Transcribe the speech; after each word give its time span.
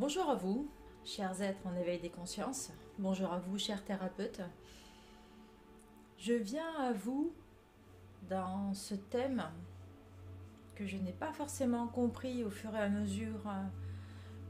Bonjour 0.00 0.30
à 0.30 0.34
vous, 0.34 0.66
chers 1.04 1.42
êtres 1.42 1.60
en 1.66 1.76
éveil 1.76 1.98
des 1.98 2.08
consciences. 2.08 2.72
Bonjour 2.98 3.30
à 3.34 3.38
vous, 3.38 3.58
chers 3.58 3.84
thérapeutes. 3.84 4.40
Je 6.16 6.32
viens 6.32 6.74
à 6.78 6.94
vous 6.94 7.34
dans 8.30 8.72
ce 8.72 8.94
thème 8.94 9.44
que 10.74 10.86
je 10.86 10.96
n'ai 10.96 11.12
pas 11.12 11.34
forcément 11.34 11.86
compris 11.86 12.42
au 12.44 12.48
fur 12.48 12.74
et 12.74 12.78
à 12.78 12.88
mesure 12.88 13.46
euh, 13.46 13.62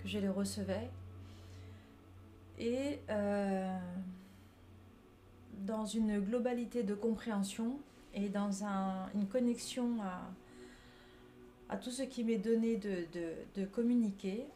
que 0.00 0.06
je 0.06 0.20
les 0.20 0.28
recevais. 0.28 0.88
Et 2.56 3.00
euh, 3.10 3.76
dans 5.66 5.84
une 5.84 6.20
globalité 6.20 6.84
de 6.84 6.94
compréhension 6.94 7.80
et 8.14 8.28
dans 8.28 8.62
une 9.16 9.26
connexion 9.26 9.96
à, 11.68 11.76
tout 11.76 11.90
ce 11.90 12.04
qui 12.04 12.22
m'est 12.22 12.38
donné 12.38 12.76
de, 12.76 13.64
communiquer, 13.64 14.46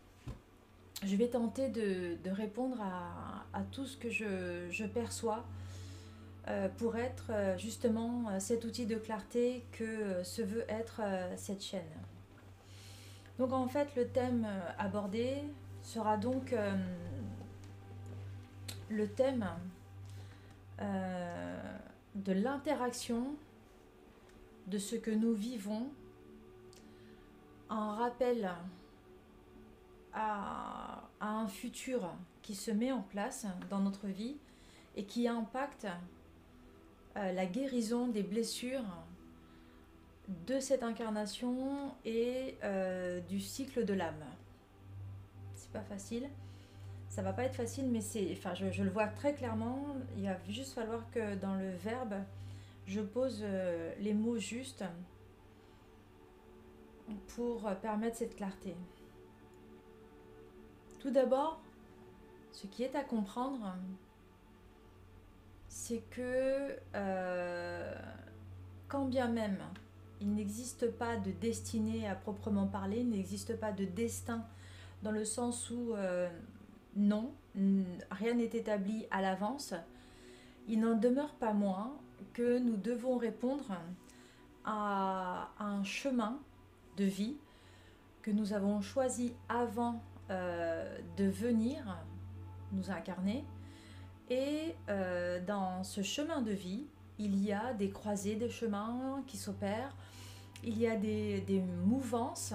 je 1.04 1.16
vais 1.16 1.28
tenter 1.28 1.68
de, 1.68 2.18
répondre 2.30 2.78
à, 2.80 3.62
tout 3.70 3.86
ce 3.86 3.96
que 3.96 4.10
je, 4.10 4.86
perçois 4.86 5.44
euh, 6.48 6.68
pour 6.76 6.96
être 6.96 7.30
euh, 7.30 7.56
justement 7.56 8.28
euh, 8.28 8.38
cet 8.38 8.64
outil 8.64 8.84
de 8.84 8.96
clarté 8.96 9.64
que 9.72 10.22
se 10.22 10.42
veut 10.42 10.64
être 10.68 11.00
cette 11.36 11.62
chaîne. 11.62 11.82
Donc 13.38 13.52
en 13.52 13.66
fait 13.66 13.88
le 13.96 14.06
thème 14.08 14.46
abordé 14.78 15.42
sera 15.82 16.16
donc 16.16 16.54
le 18.90 19.08
thème 19.08 19.46
de 20.78 22.32
l'interaction 22.32 23.34
de 24.68 24.78
ce 24.78 24.94
que 24.94 25.10
nous 25.10 25.34
vivons 25.34 25.88
en 27.68 27.96
rappel 27.96 28.48
à, 30.14 31.02
un 31.20 31.48
futur 31.48 32.12
qui 32.42 32.54
se 32.54 32.70
met 32.70 32.92
en 32.92 33.02
place 33.02 33.46
dans 33.70 33.80
notre 33.80 34.06
vie 34.06 34.36
et 34.94 35.04
qui 35.04 35.26
impacte 35.26 35.86
euh, 37.16 37.32
la 37.32 37.46
guérison 37.46 38.08
des 38.08 38.22
blessures 38.22 38.84
de 40.46 40.60
cette 40.60 40.82
incarnation 40.82 41.94
et 42.04 42.56
euh, 42.62 43.20
du 43.20 43.40
cycle 43.40 43.84
de 43.84 43.94
l'âme. 43.94 44.24
C'est 45.54 45.70
pas 45.72 45.82
facile. 45.82 46.28
Ça 47.08 47.22
va 47.22 47.32
pas 47.32 47.44
être 47.44 47.54
facile, 47.54 47.88
mais 47.90 48.00
c'est, 48.00 48.34
je, 48.34 48.82
le 48.82 48.90
vois 48.90 49.06
très 49.06 49.34
clairement. 49.34 49.96
Il 50.16 50.24
va 50.24 50.36
juste 50.48 50.74
falloir 50.74 51.08
que 51.10 51.36
dans 51.36 51.54
le 51.54 51.70
verbe, 51.70 52.14
je 52.86 53.00
pose 53.00 53.40
euh, 53.42 53.94
les 54.00 54.14
mots 54.14 54.38
justes 54.38 54.84
pour 57.28 57.70
permettre 57.82 58.16
cette 58.16 58.36
clarté. 58.36 58.74
Tout 61.04 61.10
d'abord, 61.10 61.60
ce 62.50 62.66
qui 62.66 62.82
est 62.82 62.96
à 62.96 63.04
comprendre, 63.04 63.76
c'est 65.68 66.02
que 66.08 66.78
euh, 66.94 67.94
quand 68.88 69.04
bien 69.04 69.28
même 69.28 69.58
il 70.22 70.32
n'existe 70.32 70.90
pas 70.92 71.18
de 71.18 71.30
destinée 71.30 72.08
à 72.08 72.14
proprement 72.14 72.66
parler, 72.66 73.00
il 73.00 73.10
n'existe 73.10 73.60
pas 73.60 73.70
de 73.70 73.84
destin 73.84 74.46
dans 75.02 75.10
le 75.10 75.26
sens 75.26 75.68
où 75.68 75.92
euh, 75.92 76.26
non, 76.96 77.34
rien 78.10 78.32
n'est 78.32 78.44
établi 78.44 79.04
à 79.10 79.20
l'avance, 79.20 79.74
il 80.68 80.80
n'en 80.80 80.96
demeure 80.96 81.34
pas 81.34 81.52
moins 81.52 81.92
que 82.32 82.58
nous 82.58 82.78
devons 82.78 83.18
répondre 83.18 83.76
à 84.64 85.50
un 85.58 85.84
chemin 85.84 86.40
de 86.96 87.04
vie 87.04 87.36
que 88.22 88.30
nous 88.30 88.54
avons 88.54 88.80
choisi 88.80 89.34
avant 89.50 90.02
euh, 90.30 90.98
de 91.16 91.24
venir 91.24 91.98
nous 92.72 92.90
incarner. 92.90 93.44
Et 94.30 94.74
euh, 94.88 95.38
dans 95.44 95.84
ce 95.84 96.02
chemin 96.02 96.40
de 96.40 96.50
vie, 96.50 96.86
il 97.18 97.44
y 97.44 97.52
a 97.52 97.74
des 97.74 97.90
croisées 97.90 98.36
de 98.36 98.48
chemins 98.48 99.22
qui 99.26 99.36
s'opèrent, 99.36 99.94
il 100.62 100.78
y 100.78 100.86
a 100.86 100.96
des, 100.96 101.62
mouvances 101.84 102.54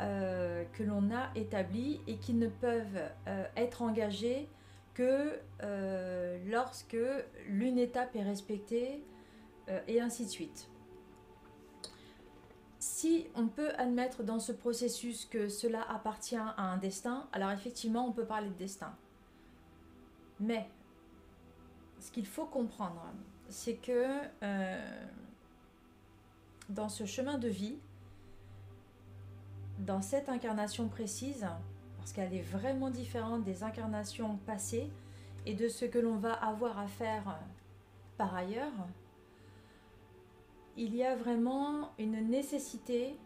euh, 0.00 0.64
que 0.72 0.82
l'on 0.82 1.10
a 1.14 1.30
établies 1.36 2.00
et 2.08 2.16
qui 2.16 2.34
ne 2.34 2.48
peuvent 2.48 3.00
être 3.54 3.82
engagées 3.82 4.48
que 4.92 5.38
lorsque 6.46 6.96
l'une 7.48 7.78
étape 7.78 8.16
est 8.16 8.24
respectée 8.24 9.04
et 9.86 10.00
ainsi 10.00 10.24
de 10.24 10.30
suite 10.30 10.68
si 12.96 13.26
on 13.34 13.46
peut 13.46 13.74
admettre 13.76 14.22
dans 14.22 14.38
ce 14.38 14.52
processus 14.52 15.26
que 15.26 15.50
cela 15.50 15.82
appartient 15.82 16.34
à 16.34 16.62
un 16.62 16.78
destin, 16.78 17.28
alors 17.30 17.50
effectivement 17.50 18.08
on 18.08 18.12
peut 18.12 18.24
parler 18.24 18.48
de 18.48 18.54
destin. 18.54 18.94
Mais 20.40 20.66
ce 22.00 22.10
qu'il 22.10 22.26
faut 22.26 22.46
comprendre, 22.46 23.02
c'est 23.50 23.74
que 23.74 24.06
euh, 24.42 25.06
dans 26.70 26.88
ce 26.88 27.04
chemin 27.04 27.36
de 27.36 27.48
vie, 27.48 27.76
dans 29.80 30.00
cette 30.00 30.30
incarnation 30.30 30.88
précise, 30.88 31.46
parce 31.98 32.14
qu'elle 32.14 32.32
est 32.32 32.48
vraiment 32.50 32.88
différente 32.88 33.44
des 33.44 33.62
incarnations 33.62 34.38
passées 34.46 34.88
et 35.44 35.52
de 35.52 35.68
ce 35.68 35.84
que 35.84 35.98
l'on 35.98 36.16
va 36.16 36.32
avoir 36.32 36.78
à 36.78 36.86
faire 36.86 37.40
par 38.16 38.34
ailleurs, 38.34 38.72
il 40.76 40.94
y 40.94 41.02
a 41.02 41.16
vraiment 41.16 41.92
une 41.98 42.28
nécessité 42.28 43.16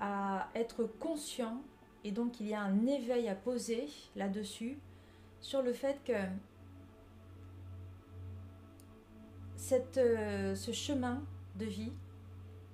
à 0.00 0.48
être 0.54 0.84
conscient 0.84 1.62
et 2.04 2.12
donc 2.12 2.40
il 2.40 2.48
y 2.48 2.54
a 2.54 2.60
un 2.60 2.86
éveil 2.86 3.28
à 3.28 3.34
poser 3.34 3.88
là-dessus 4.16 4.78
sur 5.40 5.62
le 5.62 5.72
fait 5.72 6.00
que 6.04 6.12
euh, 9.96 10.54
ce 10.54 10.72
chemin 10.72 11.22
de 11.56 11.64
vie, 11.64 11.92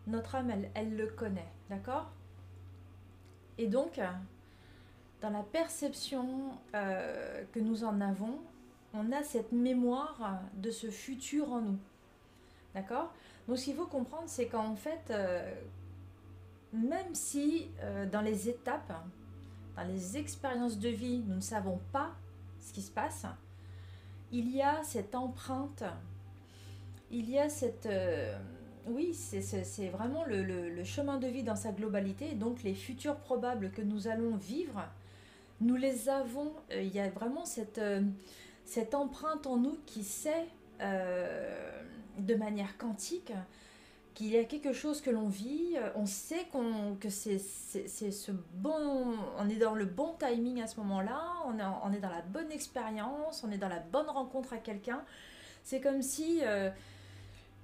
notre 0.07 0.35
âme, 0.35 0.53
elle, 0.75 0.97
le 0.97 1.07
connaît, 1.07 1.51
d'accord? 1.71 2.11
Et 3.57 3.67
donc, 3.69 4.01
dans 5.23 5.31
la 5.31 5.43
perception 5.43 6.59
euh, 6.75 7.45
que 7.53 7.59
nous 7.59 7.85
en 7.85 8.01
avons, 8.01 8.39
on 8.93 9.11
a 9.13 9.23
cette 9.23 9.53
mémoire 9.53 10.41
de 10.55 10.71
ce 10.71 10.91
futur 10.91 11.51
en 11.51 11.63
nous. 11.63 11.79
D'accord? 12.75 13.13
Donc 13.47 13.59
ce 13.59 13.65
qu'il 13.65 13.75
faut 13.75 13.87
comprendre, 13.87 14.25
c'est 14.27 14.47
qu'en 14.47 14.75
fait, 14.75 15.11
euh, 15.11 15.55
même 16.73 17.15
si 17.15 17.69
euh, 17.83 18.07
dans 18.07 18.21
les 18.21 18.49
étapes, 18.49 18.93
dans 19.77 19.85
les 19.85 20.17
expériences 20.17 20.79
de 20.79 20.89
vie, 20.89 21.23
nous 21.27 21.37
ne 21.37 21.41
savons 21.41 21.81
pas 21.93 22.13
ce 22.61 22.73
qui 22.73 22.83
se 22.83 22.91
passe, 22.91 23.27
il 24.33 24.51
y 24.55 24.63
a 24.63 24.83
cette 24.83 25.15
empreinte, 25.15 25.85
il 27.11 27.31
y 27.31 27.39
a 27.39 27.49
cette... 27.49 27.87
Euh, 27.87 28.37
oui, 28.87 29.15
c'est 29.15 29.89
vraiment 29.89 30.25
le, 30.27 30.85
chemin 30.85 31.19
de 31.19 31.27
vie 31.27 31.43
dans 31.43 31.57
sa 31.57 31.73
globalité, 31.73 32.35
donc 32.35 32.63
les 32.63 32.75
futurs 32.75 33.17
probables 33.17 33.71
que 33.71 33.81
nous 33.81 34.09
allons 34.09 34.37
vivre, 34.37 34.85
nous 35.63 35.77
les 35.77 36.11
avons, 36.11 36.53
il 36.71 36.95
y 36.95 37.01
a 37.01 37.09
vraiment 37.09 37.47
cette 37.47 38.95
empreinte 38.95 39.47
en 39.47 39.57
nous 39.57 39.79
qui 39.87 40.05
sait 40.05 40.49
de 42.19 42.35
manière 42.35 42.77
quantique 42.79 43.33
qu'il 44.15 44.29
y 44.29 44.39
a 44.39 44.45
quelque 44.45 44.73
chose 44.73 45.01
que 45.01 45.11
l'on 45.11 45.29
vit, 45.29 45.75
on 45.97 46.07
sait 46.07 46.47
qu'on, 46.53 46.95
que 47.01 47.11
c'est, 47.11 47.39
ce 47.39 48.33
bon, 48.55 49.17
on 49.39 49.49
est 49.49 49.57
dans 49.57 49.75
le 49.75 49.87
bon 49.87 50.15
timing 50.21 50.63
à 50.63 50.69
ce 50.69 50.79
moment-là, 50.81 51.21
on 51.47 51.59
est, 51.59 51.65
on 51.83 51.93
est 51.93 51.99
dans 51.99 52.11
la 52.11 52.23
bonne 52.23 52.53
expérience, 52.53 53.43
on 53.43 53.51
est 53.51 53.59
dans 53.59 53.69
la 53.69 53.81
bonne 53.81 54.09
rencontre 54.09 54.53
à 54.53 54.59
quelqu'un. 54.59 55.03
C'est 55.65 55.81
comme 55.81 56.03
si, 56.03 56.41
euh, 56.43 56.71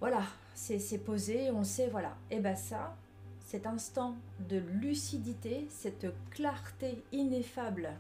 voilà, 0.01 0.23
c'est, 0.55 1.05
posé, 1.05 1.51
on 1.51 1.65
sait, 1.65 1.89
voilà. 1.89 2.17
Et 2.31 2.41
bien 2.41 2.57
ça, 2.57 2.97
cet 3.45 3.67
instant 3.67 4.17
de 4.49 4.57
lucidité, 4.57 5.67
cette 5.69 6.07
clarté 6.31 7.05
ineffable 7.13 7.91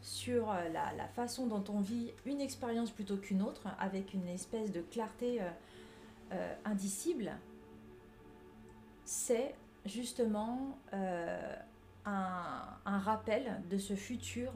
sur 0.00 0.48
euh, 0.50 0.68
la, 0.72 1.08
façon 1.08 1.46
dont 1.46 1.64
on 1.68 1.80
vit 1.80 2.12
une 2.24 2.40
expérience 2.40 2.92
plutôt 2.92 3.16
qu'une 3.16 3.42
autre, 3.42 3.62
avec 3.80 4.14
une 4.14 4.28
espèce 4.28 4.70
de 4.70 4.80
clarté 4.80 5.42
euh, 5.42 5.50
euh, 6.32 6.54
indicible, 6.64 7.32
c'est 9.04 9.54
justement 9.84 10.78
un, 10.92 11.38
un, 12.84 12.98
rappel 12.98 13.62
de 13.70 13.78
ce 13.78 13.94
futur 13.94 14.52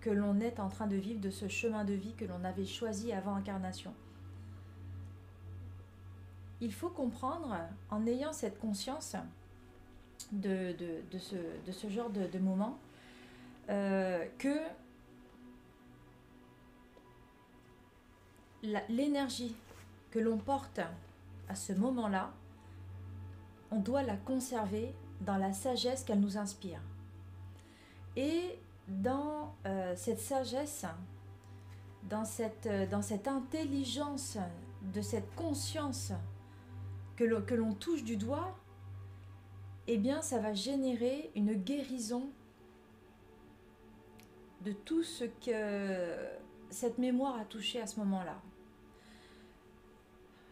que 0.00 0.10
l'on 0.10 0.40
est 0.40 0.60
en 0.60 0.68
train 0.68 0.86
de 0.86 0.96
vivre, 0.96 1.20
de 1.20 1.30
ce 1.30 1.48
chemin 1.48 1.84
de 1.84 1.94
vie 1.94 2.14
que 2.14 2.24
l'on 2.24 2.44
avait 2.44 2.66
choisi 2.66 3.12
avant 3.12 3.34
incarnation. 3.34 3.94
Il 6.60 6.72
faut 6.72 6.88
comprendre, 6.88 7.54
en 7.90 8.06
ayant 8.06 8.32
cette 8.32 8.58
conscience 8.58 9.14
de, 10.32 10.74
ce, 11.18 11.88
genre 11.88 12.10
de, 12.10 12.26
de 12.26 12.38
moment, 12.38 12.78
euh, 13.68 14.24
que 14.38 14.58
l'énergie 18.88 19.54
que 20.10 20.18
l'on 20.18 20.38
porte 20.38 20.80
à 21.48 21.54
ce 21.54 21.72
moment-là, 21.72 22.32
on 23.70 23.78
doit 23.78 24.02
la 24.02 24.16
conserver 24.16 24.94
dans 25.20 25.36
la 25.36 25.52
sagesse 25.52 26.04
qu'elle 26.04 26.20
nous 26.20 26.38
inspire. 26.38 26.80
Et 28.16 28.58
dans 28.88 29.54
euh, 29.66 29.94
cette 29.96 30.20
sagesse, 30.20 30.84
dans 32.04 32.24
cette, 32.24 32.66
euh, 32.66 32.86
dans 32.86 33.02
cette 33.02 33.28
intelligence, 33.28 34.38
de 34.94 35.00
cette 35.00 35.34
conscience 35.34 36.12
que 37.16 37.24
l'on 37.24 37.74
touche 37.74 38.04
du 38.04 38.16
doigt, 38.16 38.56
eh 39.86 39.98
bien 39.98 40.22
ça 40.22 40.38
va 40.38 40.52
générer 40.52 41.30
une 41.34 41.54
guérison 41.54 42.28
de 44.62 44.72
tout 44.72 45.02
ce 45.02 45.24
que 45.24 46.16
cette 46.70 46.98
mémoire 46.98 47.38
a 47.38 47.44
touché 47.44 47.80
à 47.80 47.86
ce 47.86 47.98
moment-là. 48.00 48.40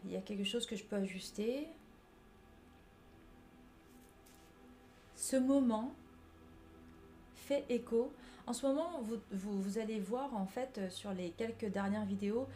Il 0.05 0.13
y 0.13 0.17
a 0.17 0.21
quelque 0.21 0.45
chose 0.45 0.67
que 0.67 0.77
je 0.77 0.85
peux 0.85 0.97
ajuster. 0.97 1.69
Ce 5.17 5.37
moment 5.37 5.93
fait 7.35 7.65
écho. 7.69 8.13
En 8.47 8.53
ce 8.53 8.67
moment, 8.67 9.01
vous, 9.31 9.79
allez 9.79 10.01
voir 10.01 10.35
en 10.37 10.47
fait 10.47 10.81
sur 10.91 11.13
les 11.13 11.31
quelques 11.31 11.67
dernières 11.67 12.05
vidéos, 12.05 12.47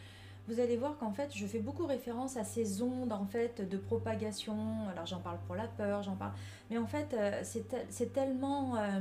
vous 0.47 0.59
allez 0.59 0.77
voir 0.77 0.97
qu'en 0.97 1.11
fait 1.11 1.31
je 1.35 1.45
fais 1.45 1.59
beaucoup 1.59 1.85
référence 1.85 2.37
à 2.37 2.43
ces 2.43 2.81
ondes 2.81 3.11
en 3.11 3.25
fait 3.25 3.67
de 3.67 3.77
propagation. 3.77 4.87
Alors 4.91 5.05
j'en 5.05 5.19
parle 5.19 5.39
pour 5.47 5.55
la 5.55 5.67
peur, 5.67 6.03
j'en 6.03 6.15
parle, 6.15 6.33
mais 6.69 6.77
en 6.77 6.85
fait 6.85 7.13
euh, 7.13 7.41
c'est 7.43 8.13
tellement, 8.13 8.75
euh, 8.77 8.99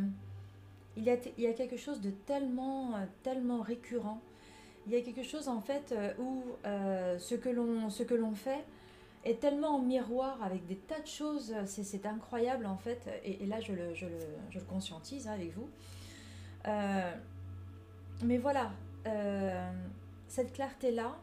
il, 0.96 1.04
y 1.04 1.10
a, 1.10 1.16
il 1.36 1.44
y 1.44 1.46
a 1.46 1.52
quelque 1.52 1.76
chose 1.76 2.00
de 2.00 2.10
tellement, 2.10 2.96
euh, 2.96 3.04
tellement 3.22 3.60
récurrent 3.60 4.20
il 4.88 4.94
y 4.94 4.96
a 4.96 5.02
quelque 5.02 5.22
chose 5.22 5.48
en 5.48 5.60
fait 5.60 5.92
euh, 5.92 6.14
où 6.18 6.42
euh, 6.64 7.18
ce 7.18 7.34
que 7.34 7.50
l'on 7.50 8.34
fait 8.34 8.64
est 9.24 9.38
tellement 9.38 9.76
en 9.76 9.82
miroir 9.82 10.42
avec 10.42 10.66
des 10.66 10.76
tas 10.76 11.00
de 11.00 11.06
choses, 11.06 11.54
c'est 11.66 12.06
incroyable 12.06 12.64
en 12.64 12.76
fait, 12.76 13.06
et, 13.24 13.44
là 13.46 13.60
je 13.60 13.72
le, 13.72 13.94
je, 13.94 14.06
le, 14.06 14.18
je 14.50 14.58
le, 14.58 14.64
conscientise 14.64 15.28
hein, 15.28 15.32
avec 15.32 15.52
vous. 15.54 15.68
Euh, 16.66 17.14
mais 18.24 18.38
voilà, 18.38 18.70
cette 20.28 20.52
clarté-là 20.52 21.16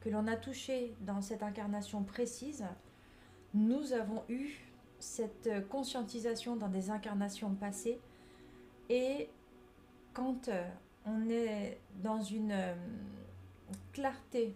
que 0.00 0.08
l'on 0.08 0.26
a 0.26 0.36
touchée 0.36 0.94
dans 1.00 1.20
cette 1.20 1.42
incarnation 1.42 2.02
précise, 2.02 2.64
nous 3.54 3.92
avons 3.92 4.22
eu 4.28 4.50
cette 4.98 5.68
conscientisation 5.68 6.54
dans 6.54 6.68
des 6.68 6.90
incarnations 6.90 7.54
passées, 7.54 7.98
et 8.88 9.28
quand 10.12 10.50
on 11.06 11.28
est 11.28 11.78
dans 12.02 12.20
une 12.20 12.52
euh, 12.52 12.74
clarté 13.92 14.54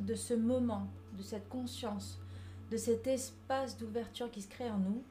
de 0.00 0.14
ce 0.14 0.34
moment, 0.34 0.88
de 1.16 1.22
cette 1.22 1.48
conscience, 1.48 2.20
de 2.70 2.76
cet 2.76 3.06
espace 3.06 3.76
d'ouverture 3.78 4.30
qui 4.30 4.42
se 4.42 4.48
crée 4.48 4.70
en 4.70 4.78
nous, 4.78 5.02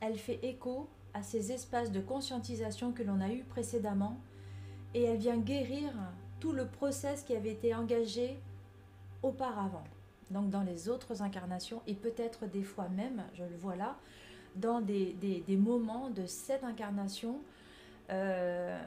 elle 0.00 0.18
fait 0.18 0.38
écho 0.44 0.88
à 1.14 1.22
ces 1.22 1.52
espaces 1.52 1.90
de 1.90 2.00
conscientisation 2.00 2.92
que 2.92 3.02
l'on 3.02 3.20
a 3.20 3.30
eu 3.30 3.42
précédemment 3.44 4.20
et 4.94 5.02
elle 5.02 5.18
vient 5.18 5.38
guérir 5.38 5.92
tout 6.40 6.52
le 6.52 6.66
process 6.66 7.22
qui 7.22 7.34
avait 7.34 7.52
été 7.52 7.74
engagé 7.74 8.38
auparavant. 9.22 9.84
Donc 10.30 10.50
dans 10.50 10.62
les 10.62 10.88
autres 10.88 11.22
incarnations 11.22 11.82
et 11.86 11.94
peut-être 11.94 12.46
des 12.46 12.62
fois 12.62 12.88
même, 12.88 13.22
je 13.34 13.44
le 13.44 13.56
vois 13.56 13.76
là, 13.76 13.96
dans 14.56 14.80
des, 14.80 15.14
des, 15.14 15.56
moments 15.56 16.10
de 16.10 16.26
cette 16.26 16.64
incarnation. 16.64 17.40
Euh, 18.10 18.78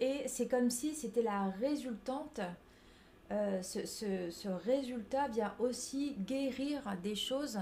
et 0.00 0.22
c'est 0.26 0.48
comme 0.48 0.70
si 0.70 0.94
c'était 0.94 1.22
la 1.22 1.48
résultante. 1.60 2.40
Euh, 3.30 3.62
ce, 3.62 3.86
ce, 3.86 4.48
résultat 4.48 5.28
vient 5.28 5.54
aussi 5.58 6.16
guérir 6.26 6.82
des 7.02 7.14
choses 7.14 7.60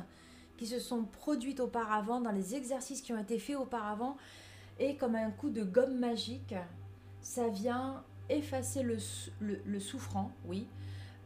qui 0.57 0.67
se 0.67 0.81
sont 0.81 1.05
produites 1.05 1.61
auparavant, 1.61 2.21
dans 2.21 2.33
les 2.33 2.55
exercices 2.57 3.03
qui 3.03 3.13
ont 3.13 3.21
été 3.21 3.39
faits 3.39 3.57
auparavant. 3.57 4.17
Et 4.79 4.97
comme 4.97 5.15
un 5.15 5.31
coup 5.31 5.51
de 5.51 5.63
gomme 5.63 5.99
magique, 5.99 6.55
ça 7.21 7.49
vient 7.49 8.03
effacer 8.31 8.83
le, 8.83 8.97
le, 9.41 9.81
souffrant, 9.81 10.33
oui, 10.47 10.67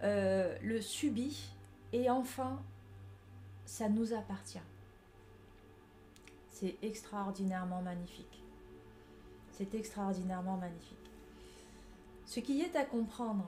euh, 0.03 0.57
le 0.63 0.81
subit, 0.81 1.53
et 1.93 2.11
enfin, 2.11 2.61
ça 3.67 3.89
nous 3.89 4.13
appartient. 4.13 4.59
C'est 6.55 6.77
extraordinairement 6.83 7.83
magnifique. 7.83 8.45
C'est 9.51 9.75
extraordinairement 9.75 10.57
magnifique. 10.57 11.11
Ce 12.27 12.39
qui 12.39 12.61
est 12.61 12.77
à 12.77 12.85
comprendre, 12.85 13.45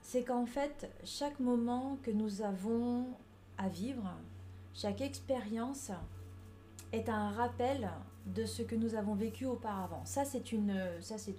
c'est 0.00 0.24
qu'en 0.24 0.46
fait, 0.46 0.90
chaque 1.04 1.38
moment 1.40 1.98
que 2.02 2.10
nous 2.10 2.40
avons 2.40 3.06
à 3.58 3.68
vivre, 3.68 4.10
chaque 4.72 5.02
expérience 5.02 5.90
est 6.92 7.10
un 7.10 7.32
rappel 7.32 7.90
de 8.24 8.46
ce 8.46 8.62
que 8.62 8.76
nous 8.76 8.94
avons 8.94 9.14
vécu 9.14 9.44
auparavant. 9.44 10.02
Ça, 10.06 10.24
c'est 10.24 10.52
une, 10.52 10.74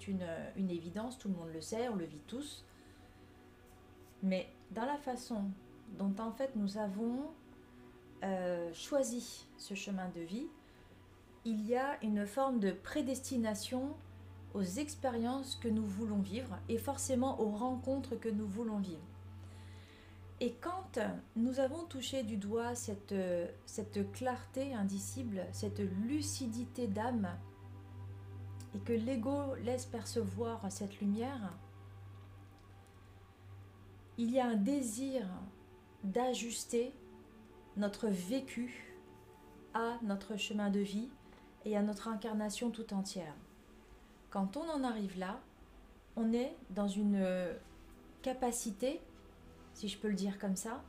une, 0.07 0.27
une 0.57 0.69
évidence, 0.69 1.17
tout 1.17 1.27
le 1.27 1.33
monde 1.33 1.49
le 1.51 1.61
sait, 1.61 1.89
on 1.89 1.95
le 1.95 2.05
vit 2.05 2.21
tous. 2.27 2.63
Mais 4.21 4.47
dans 4.69 4.85
la 4.85 4.97
façon 4.97 5.45
dont 5.97 6.13
en 6.19 6.31
fait 6.31 6.55
nous 6.55 6.77
avons 6.77 7.31
euh, 8.23 8.71
choisi 8.73 9.47
ce 9.57 9.73
chemin 9.73 10.07
de 10.09 10.21
vie, 10.21 10.47
il 11.45 11.67
y 11.67 11.75
a 11.75 12.01
une 12.03 12.25
forme 12.25 12.59
de 12.59 12.71
prédestination 12.71 13.95
aux 14.53 14.63
expériences 14.63 15.55
que 15.55 15.67
nous 15.67 15.85
voulons 15.85 16.19
vivre 16.19 16.57
et 16.69 16.77
forcément 16.77 17.41
aux 17.41 17.51
rencontres 17.51 18.15
que 18.15 18.29
nous 18.29 18.47
voulons 18.47 18.79
vivre. 18.79 19.01
Et 20.39 20.53
quand 20.61 20.99
nous 21.35 21.59
avons 21.59 21.85
touché 21.85 22.23
du 22.23 22.37
doigt 22.37 22.75
cette, 22.75 23.13
clarté 24.13 24.73
indicible, 24.73 25.45
cette 25.51 25.79
lucidité 25.79 26.87
d'âme, 26.87 27.29
et 28.75 28.79
que 28.79 28.93
l'ego 28.93 29.55
laisse 29.63 29.85
percevoir 29.85 30.71
cette 30.71 30.99
lumière, 30.99 31.53
il 34.17 34.31
y 34.31 34.39
a 34.39 34.47
un 34.47 34.55
désir 34.55 35.25
d'ajuster 36.03 36.93
notre 37.77 38.07
vécu 38.07 38.97
à 39.73 39.97
notre 40.03 40.37
chemin 40.37 40.69
de 40.69 40.79
vie 40.79 41.09
et 41.65 41.77
à 41.77 41.81
notre 41.81 42.07
incarnation 42.07 42.69
tout 42.69 42.93
entière. 42.93 43.33
Quand 44.29 44.57
on 44.57 44.69
en 44.69 44.83
arrive 44.83 45.17
là, 45.17 45.39
on 46.15 46.33
est 46.33 46.55
dans 46.69 46.87
une 46.87 47.17
euh, 47.17 47.53
capacité, 48.21 48.99
si 49.73 49.87
je 49.87 49.97
peux 49.97 50.07
le 50.07 50.15
dire 50.15 50.39
comme 50.39 50.55
ça, 50.55 50.81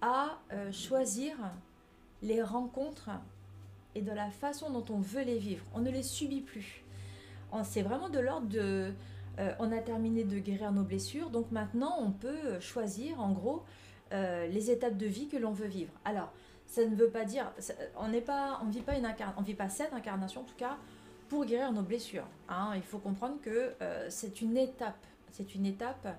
à 0.00 0.38
euh, 0.52 0.72
choisir 0.72 1.36
les 2.22 2.42
rencontres 2.42 3.10
et 3.94 4.02
de 4.02 4.12
la 4.12 4.30
façon 4.30 4.70
dont 4.70 4.84
on 4.90 4.98
veut 4.98 5.22
les 5.22 5.38
vivre. 5.38 5.64
On 5.74 5.80
ne 5.80 5.90
les 5.90 6.02
subit 6.02 6.40
plus. 6.40 6.84
C'est 7.64 7.82
vraiment 7.82 8.08
de 8.08 8.20
l'ordre 8.20 8.46
de... 8.46 8.92
Euh, 9.38 9.54
on 9.58 9.72
a 9.72 9.78
terminé 9.78 10.22
de 10.22 10.38
guérir 10.38 10.70
nos 10.70 10.84
blessures, 10.84 11.30
donc 11.30 11.50
maintenant 11.50 11.96
on 11.98 12.12
peut 12.12 12.60
choisir 12.60 13.20
en 13.20 13.32
gros 13.32 13.64
les 14.12 14.72
étapes 14.72 14.96
de 14.96 15.06
vie 15.06 15.28
que 15.28 15.36
l'on 15.36 15.52
veut 15.52 15.68
vivre. 15.68 15.92
Alors, 16.04 16.32
ça 16.70 16.86
ne 16.86 16.94
veut 16.94 17.10
pas 17.10 17.24
dire, 17.24 17.52
on 17.98 18.06
n'est 18.06 18.20
pas, 18.20 18.60
on 18.62 18.66
vit 18.66 18.82
pas 18.82 18.96
une 18.96 19.06
on 19.36 19.42
vit 19.42 19.54
pas 19.54 19.68
cette 19.68 19.92
incarnation 19.92 20.42
en 20.42 20.44
tout 20.44 20.54
cas 20.56 20.78
pour 21.28 21.44
guérir 21.44 21.72
nos 21.72 21.82
blessures. 21.82 22.28
Hein. 22.48 22.72
Il 22.76 22.82
faut 22.82 22.98
comprendre 22.98 23.40
que 23.42 23.74
euh, 23.82 24.06
c'est 24.08 24.40
une 24.40 24.56
étape, 24.56 25.04
c'est 25.32 25.56
une 25.56 25.66
étape 25.66 26.16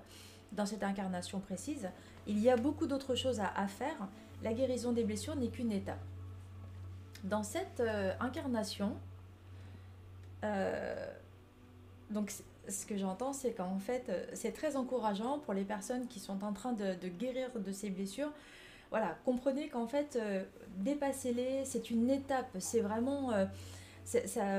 dans 0.52 0.66
cette 0.66 0.82
incarnation 0.82 1.40
précise. 1.40 1.88
Il 2.26 2.38
y 2.38 2.50
a 2.50 2.56
beaucoup 2.56 2.86
d'autres 2.86 3.14
choses 3.14 3.40
à, 3.40 3.66
faire. 3.66 3.96
La 4.42 4.52
guérison 4.52 4.92
des 4.92 5.04
blessures 5.04 5.36
n'est 5.36 5.48
qu'une 5.48 5.72
étape. 5.72 6.00
Dans 7.24 7.42
cette 7.42 7.80
euh, 7.80 8.12
incarnation, 8.20 8.94
euh, 10.44 11.06
donc 12.10 12.30
ce 12.68 12.84
que 12.84 12.98
j'entends, 12.98 13.32
c'est 13.32 13.52
qu'en 13.52 13.78
fait, 13.78 14.30
c'est 14.34 14.52
très 14.52 14.76
encourageant 14.76 15.38
pour 15.38 15.54
les 15.54 15.64
personnes 15.64 16.08
qui 16.08 16.20
sont 16.20 16.44
en 16.44 16.52
train 16.52 16.74
de 16.74 17.08
guérir 17.08 17.48
de 17.58 17.72
ces 17.72 17.88
blessures 17.88 18.32
voilà, 18.92 19.16
comprenez 19.24 19.70
qu'en 19.70 19.86
fait, 19.86 20.18
euh, 20.20 20.44
dépassez-les, 20.76 21.64
c'est 21.64 21.90
une 21.90 22.10
étape, 22.10 22.54
c'est 22.58 22.80
vraiment... 22.80 23.32
Euh, 23.32 23.46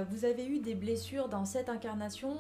vous 0.10 0.26
avez 0.26 0.48
eu 0.48 0.58
des 0.58 0.74
blessures 0.74 1.30
dans 1.30 1.46
cette 1.46 1.70
incarnation 1.70 2.36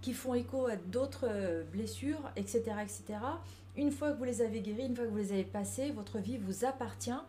qui 0.00 0.14
font 0.14 0.34
écho 0.34 0.66
à 0.66 0.74
d'autres 0.74 1.28
euh, 1.30 1.62
blessures, 1.62 2.28
etc., 2.34 2.62
etc. 2.82 3.20
Une 3.76 3.92
fois 3.92 4.10
que 4.10 4.18
vous 4.18 4.24
les 4.24 4.42
avez 4.42 4.60
guéries, 4.60 4.86
une 4.86 4.96
fois 4.96 5.04
que 5.04 5.10
vous 5.10 5.16
les 5.16 5.32
avez 5.32 5.44
passées, 5.44 5.92
votre 5.92 6.18
vie 6.18 6.38
vous 6.38 6.64
appartient. 6.64 7.22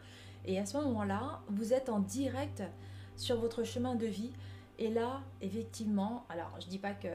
Et 0.46 0.58
à 0.58 0.66
ce 0.66 0.78
moment-là, 0.78 1.42
vous 1.48 1.74
êtes 1.74 1.90
en 1.90 2.00
direct 2.00 2.64
sur 3.16 3.40
votre 3.40 3.64
chemin 3.64 3.94
de 3.94 4.08
vie. 4.08 4.32
Et 4.82 4.90
là, 4.90 5.22
effectivement, 5.42 6.26
alors 6.30 6.56
je 6.62 6.68
dis 6.68 6.78
pas 6.78 6.94
que 6.94 7.10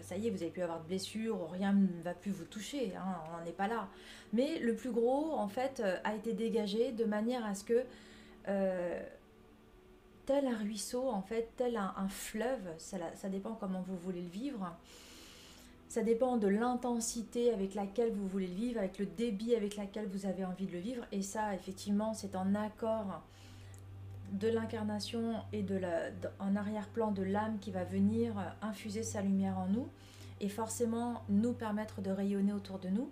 ça 0.00 0.16
y 0.16 0.26
est, 0.26 0.30
vous 0.30 0.42
avez 0.42 0.50
pu 0.50 0.62
avoir 0.62 0.80
de 0.80 0.86
blessures, 0.86 1.50
rien 1.50 1.74
ne 1.74 2.02
va 2.02 2.14
plus 2.14 2.30
vous 2.30 2.46
toucher, 2.46 2.96
hein, 2.96 3.14
on 3.28 3.38
n'en 3.38 3.44
est 3.44 3.52
pas 3.52 3.68
là. 3.68 3.88
Mais 4.32 4.58
le 4.58 4.74
plus 4.74 4.90
gros, 4.90 5.34
en 5.34 5.46
fait, 5.46 5.80
euh, 5.84 5.98
a 6.04 6.14
été 6.14 6.32
dégagé 6.32 6.92
de 6.92 7.04
manière 7.04 7.44
à 7.44 7.54
ce 7.54 7.64
que, 7.64 7.84
euh, 8.48 9.02
tel 10.24 10.46
un 10.46 10.56
ruisseau, 10.56 11.10
en 11.10 11.20
fait, 11.20 11.50
tel 11.58 11.76
un, 11.76 12.08
fleuve, 12.08 12.72
ça, 12.78 12.96
ça, 13.14 13.28
dépend 13.28 13.52
comment 13.52 13.82
vous 13.82 13.98
voulez 13.98 14.22
le 14.22 14.30
vivre, 14.30 14.74
ça 15.88 16.02
dépend 16.02 16.38
de 16.38 16.48
l'intensité 16.48 17.52
avec 17.52 17.74
laquelle 17.74 18.12
vous 18.12 18.28
voulez 18.28 18.46
le 18.46 18.54
vivre, 18.54 18.78
avec 18.78 18.98
le 18.98 19.04
débit 19.04 19.54
avec 19.54 19.76
lequel 19.76 20.06
vous 20.06 20.24
avez 20.24 20.46
envie 20.46 20.64
de 20.64 20.72
le 20.72 20.78
vivre, 20.78 21.04
et 21.12 21.20
ça, 21.20 21.54
effectivement, 21.54 22.14
c'est 22.14 22.34
en 22.34 22.54
accord 22.54 23.22
de 24.32 24.48
l'incarnation 24.48 25.42
et 25.52 25.62
de 25.62 25.76
la, 25.76 26.10
en 26.38 26.56
arrière-plan 26.56 27.10
de 27.10 27.22
l'âme 27.22 27.58
qui 27.60 27.70
va 27.70 27.84
venir 27.84 28.38
euh, 28.38 28.42
infuser 28.62 29.02
sa 29.02 29.22
lumière 29.22 29.58
en 29.58 29.66
nous 29.66 29.88
et 30.40 30.48
forcément 30.48 31.22
nous 31.28 31.52
permettre 31.52 32.00
de 32.00 32.10
rayonner 32.10 32.52
autour 32.52 32.78
de 32.78 32.88
nous, 32.88 33.10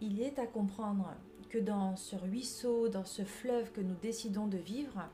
il 0.00 0.20
est 0.20 0.38
à 0.38 0.46
comprendre 0.46 1.14
que 1.48 1.58
dans 1.58 1.96
ce 1.96 2.16
ruisseau, 2.16 2.88
dans 2.88 3.04
ce 3.04 3.22
fleuve 3.24 3.72
que 3.72 3.80
nous 3.80 3.96
décidons 4.02 4.46
de 4.46 4.58
vivre, 4.58 5.08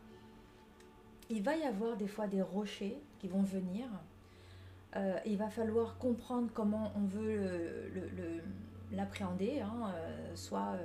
il 1.31 1.43
va 1.43 1.57
y 1.57 1.63
avoir 1.63 1.97
des 1.97 2.09
fois 2.09 2.27
des 2.27 2.43
rochers 2.43 2.99
qui 3.19 3.29
vont 3.29 3.43
venir. 3.43 3.87
Euh, 4.97 5.19
il 5.25 5.37
va 5.37 5.49
falloir 5.49 5.97
comprendre 5.99 6.51
comment 6.53 6.93
on 6.97 7.07
veut 7.07 7.93
l'appréhender, 8.91 9.61
hein, 9.61 9.93
euh, 9.95 10.35
soit 10.35 10.77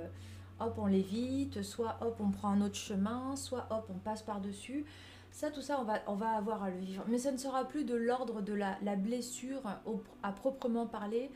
hop, 0.60 0.74
on 0.78 0.86
l'évite, 0.86 1.62
soit 1.62 1.96
hop, 2.00 2.16
on 2.20 2.30
prend 2.30 2.50
un 2.50 2.60
autre 2.60 2.76
chemin, 2.76 3.36
soit 3.36 3.66
hop, 3.70 3.86
on 3.90 3.98
passe 3.98 4.22
par-dessus. 4.22 4.84
Ça, 5.30 5.50
tout 5.50 5.60
ça, 5.60 5.78
on 5.80 5.84
va, 5.84 6.00
on 6.06 6.14
va 6.14 6.30
avoir 6.30 6.62
à 6.62 6.70
le 6.70 6.78
vivre. 6.78 7.04
Mais 7.08 7.18
ça 7.18 7.30
ne 7.30 7.36
sera 7.36 7.64
plus 7.66 7.84
de 7.84 7.94
l'ordre 7.94 8.40
de 8.40 8.54
la, 8.54 8.96
blessure 8.96 9.62
à 10.22 10.32
proprement 10.32 10.86
parler 10.86 11.30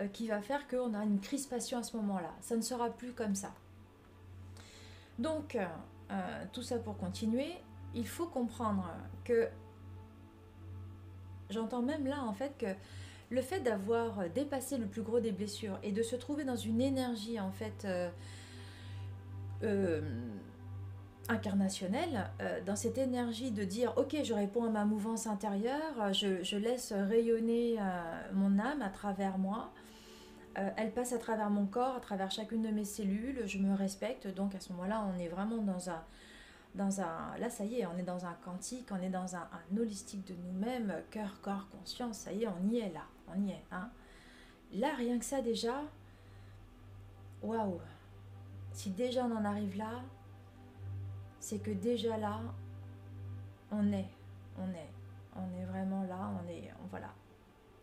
euh, 0.00 0.08
qui 0.08 0.28
va 0.28 0.40
faire 0.40 0.66
qu'on 0.66 0.94
a 0.94 1.04
une 1.04 1.20
crispation 1.20 1.78
à 1.78 1.82
ce 1.82 1.96
moment-là. 1.98 2.32
Ça 2.40 2.56
ne 2.56 2.62
sera 2.62 2.88
plus 2.90 3.12
comme 3.12 3.34
ça. 3.34 3.52
Donc, 5.18 5.56
euh, 5.56 6.44
tout 6.52 6.62
ça 6.62 6.78
pour 6.78 6.96
continuer, 6.96 7.52
il 7.94 8.06
faut 8.06 8.26
comprendre 8.26 8.90
que 9.24 9.48
j'entends 11.50 11.82
même 11.82 12.06
là 12.06 12.22
en 12.24 12.32
fait 12.32 12.56
que 12.58 12.66
le 13.30 13.42
fait 13.42 13.60
d'avoir 13.60 14.28
dépassé 14.30 14.78
le 14.78 14.86
plus 14.86 15.02
gros 15.02 15.20
des 15.20 15.32
blessures 15.32 15.78
et 15.82 15.92
de 15.92 16.02
se 16.02 16.16
trouver 16.16 16.44
dans 16.44 16.56
une 16.56 16.80
énergie 16.80 17.38
en 17.40 17.52
fait 17.52 17.84
euh, 17.84 18.10
euh, 19.62 20.00
incarnationnel 21.28 22.30
euh, 22.42 22.60
dans 22.66 22.76
cette 22.76 22.98
énergie 22.98 23.50
de 23.50 23.64
dire 23.64 23.94
ok 23.96 24.16
je 24.22 24.34
réponds 24.34 24.64
à 24.64 24.68
ma 24.68 24.84
mouvance 24.84 25.26
intérieure 25.26 26.12
je, 26.12 26.56
laisse 26.56 26.92
rayonner 26.92 27.76
euh, 27.78 27.82
mon 28.34 28.58
âme 28.58 28.82
à 28.82 28.90
travers 28.90 29.38
moi. 29.38 29.72
Elle 30.76 30.92
passe 30.92 31.12
à 31.12 31.18
travers 31.18 31.50
mon 31.50 31.66
corps 31.66 31.96
à 31.96 32.00
travers 32.00 32.30
chacune 32.30 32.62
de 32.62 32.68
mes 32.68 32.84
cellules 32.84 33.42
je 33.46 33.58
me 33.58 33.74
respecte. 33.74 34.28
Donc 34.28 34.54
à 34.54 34.60
ce 34.60 34.72
moment 34.72 34.86
là 34.86 35.04
on 35.12 35.18
est 35.18 35.28
vraiment 35.28 35.58
dans 35.58 35.90
un 35.90 36.02
dans 36.74 37.00
un 37.00 37.36
là 37.38 37.48
ça 37.48 37.64
y 37.64 37.80
est 37.80 37.86
on 37.86 37.98
est 37.98 38.04
dans 38.04 38.26
un 38.26 38.36
quantique 38.44 38.88
on 38.92 39.02
est 39.02 39.08
dans 39.08 39.34
un, 39.34 39.48
holistique 39.76 40.26
de 40.26 40.34
nous-mêmes 40.34 40.94
cœur 41.10 41.40
corps 41.42 41.68
conscience. 41.70 42.18
Ça 42.18 42.32
y 42.32 42.44
est 42.44 42.48
on 42.48 42.68
y 42.68 42.78
est 42.78 42.92
là. 42.92 43.06
On 43.34 43.42
y 43.42 43.50
est 43.50 43.64
hein. 43.72 43.88
là 44.74 44.94
rien 44.94 45.18
que 45.18 45.24
ça 45.24 45.40
déjà 45.40 45.82
waouh 47.42 47.80
si 48.74 48.90
déjà 48.90 49.24
on 49.24 49.34
en 49.34 49.44
arrive 49.44 49.78
là, 49.78 50.02
c'est 51.38 51.62
que 51.62 51.70
déjà 51.70 52.16
là, 52.18 52.40
on 53.70 53.92
est, 53.92 54.08
on 54.58 54.68
est, 54.70 54.90
on 55.36 55.60
est 55.60 55.64
vraiment 55.64 56.02
là, 56.02 56.30
on 56.42 56.48
est, 56.48 56.70
voilà. 56.90 57.14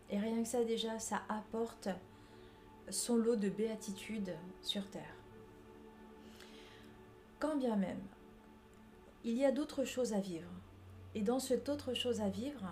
Et 0.09 0.19
rien 0.19 0.43
que 0.43 0.47
ça 0.47 0.63
déjà, 0.65 0.99
ça 0.99 1.21
apporte 1.29 1.87
son 2.89 3.15
lot 3.15 3.37
de 3.37 3.49
béatitude 3.49 4.35
sur 4.61 4.87
Terre. 4.89 5.15
Quand 7.39 7.55
bien 7.55 7.77
même, 7.77 8.01
il 9.23 9.37
y 9.37 9.45
a 9.45 9.51
d'autres 9.51 9.85
choses 9.85 10.13
à 10.13 10.19
vivre. 10.19 10.51
Et 11.15 11.21
dans 11.21 11.39
cette 11.39 11.69
autre 11.69 11.93
chose 11.93 12.19
à 12.21 12.29
vivre, 12.29 12.65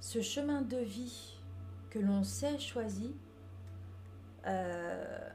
ce 0.00 0.20
chemin 0.20 0.62
de 0.62 0.78
vie 0.78 1.36
que 1.90 1.98
l'on 1.98 2.22
s'est 2.22 2.58
choisi, 2.58 3.12
euh, 4.46 5.30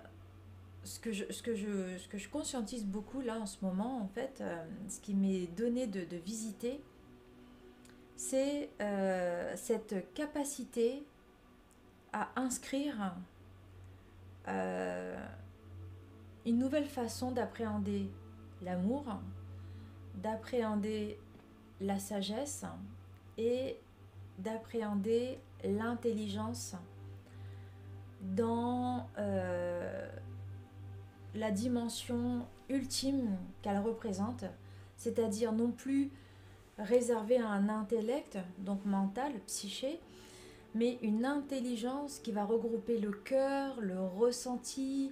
ce 0.83 0.99
que, 0.99 1.11
je, 1.11 1.31
ce, 1.31 1.43
que 1.43 1.55
je, 1.55 1.97
ce 1.97 2.07
que 2.07 2.17
je 2.17 2.29
conscientise 2.29 2.85
beaucoup 2.85 3.21
là 3.21 3.39
en 3.39 3.45
ce 3.45 3.63
moment, 3.63 4.01
en 4.01 4.07
fait, 4.07 4.41
euh, 4.41 4.63
ce 4.87 4.99
qui 4.99 5.13
m'est 5.13 5.47
donné 5.47 5.87
de, 5.87 6.15
visiter, 6.17 6.81
c'est 8.15 8.69
euh, 8.81 9.53
cette 9.55 10.13
capacité 10.13 11.03
à 12.13 12.29
inscrire 12.35 13.15
euh, 14.47 15.15
une 16.45 16.57
nouvelle 16.57 16.85
façon 16.85 17.31
d'appréhender 17.31 18.09
l'amour, 18.61 19.05
d'appréhender 20.15 21.19
la 21.79 21.99
sagesse 21.99 22.65
et 23.37 23.77
d'appréhender 24.39 25.39
l'intelligence 25.63 26.75
dans 28.21 29.07
la 31.35 31.51
dimension 31.51 32.45
ultime 32.69 33.37
qu'elle 33.61 33.79
représente, 33.79 34.45
c'est-à-dire 34.97 35.51
non 35.51 35.71
plus 35.71 36.11
réservée 36.77 37.37
à 37.37 37.47
un 37.47 37.69
intellect, 37.69 38.37
donc 38.59 38.85
mental, 38.85 39.33
psyché, 39.47 39.99
mais 40.73 40.97
une 41.01 41.25
intelligence 41.25 42.19
qui 42.19 42.31
va 42.31 42.45
regrouper 42.45 42.97
le 42.97 43.11
cœur, 43.11 43.79
le 43.81 43.99
ressenti, 43.99 45.11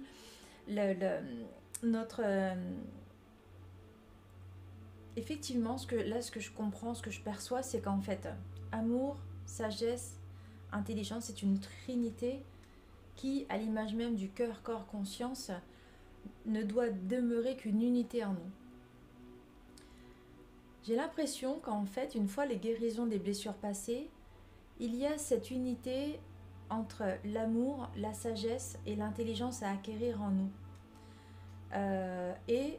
notre... 1.82 2.22
Euh, 2.24 2.54
effectivement, 5.16 5.76
ce 5.76 5.86
que, 5.86 5.96
là, 5.96 6.22
ce 6.22 6.30
que 6.30 6.40
je 6.40 6.50
comprends, 6.50 6.94
ce 6.94 7.02
que 7.02 7.10
je 7.10 7.20
perçois, 7.20 7.62
c'est 7.62 7.80
qu'en 7.80 8.00
fait, 8.00 8.28
amour, 8.72 9.16
sagesse, 9.44 10.18
intelligence, 10.72 11.24
c'est 11.24 11.42
une 11.42 11.58
trinité 11.58 12.42
qui, 13.16 13.44
à 13.48 13.58
l'image 13.58 13.94
même 13.94 14.14
du 14.14 14.30
cœur, 14.30 14.62
corps, 14.62 14.86
conscience, 14.86 15.50
ne 16.46 16.62
doit 16.62 16.90
demeurer 16.90 17.56
qu'une 17.56 17.82
unité 17.82 18.24
en 18.24 18.32
nous. 18.32 18.50
J'ai 20.82 20.96
l'impression 20.96 21.58
qu'en 21.60 21.84
fait, 21.84 22.14
une 22.14 22.28
fois 22.28 22.46
les 22.46 22.56
guérisons 22.56 23.06
des 23.06 23.18
blessures 23.18 23.54
passées, 23.54 24.08
il 24.78 24.94
y 24.96 25.06
a 25.06 25.18
cette 25.18 25.50
unité 25.50 26.18
entre 26.70 27.04
l'amour, 27.24 27.90
la 27.96 28.14
sagesse 28.14 28.78
et 28.86 28.96
l'intelligence 28.96 29.62
à 29.62 29.70
acquérir 29.70 30.22
en 30.22 30.30
nous. 30.30 30.50
Euh, 31.74 32.32
et 32.48 32.78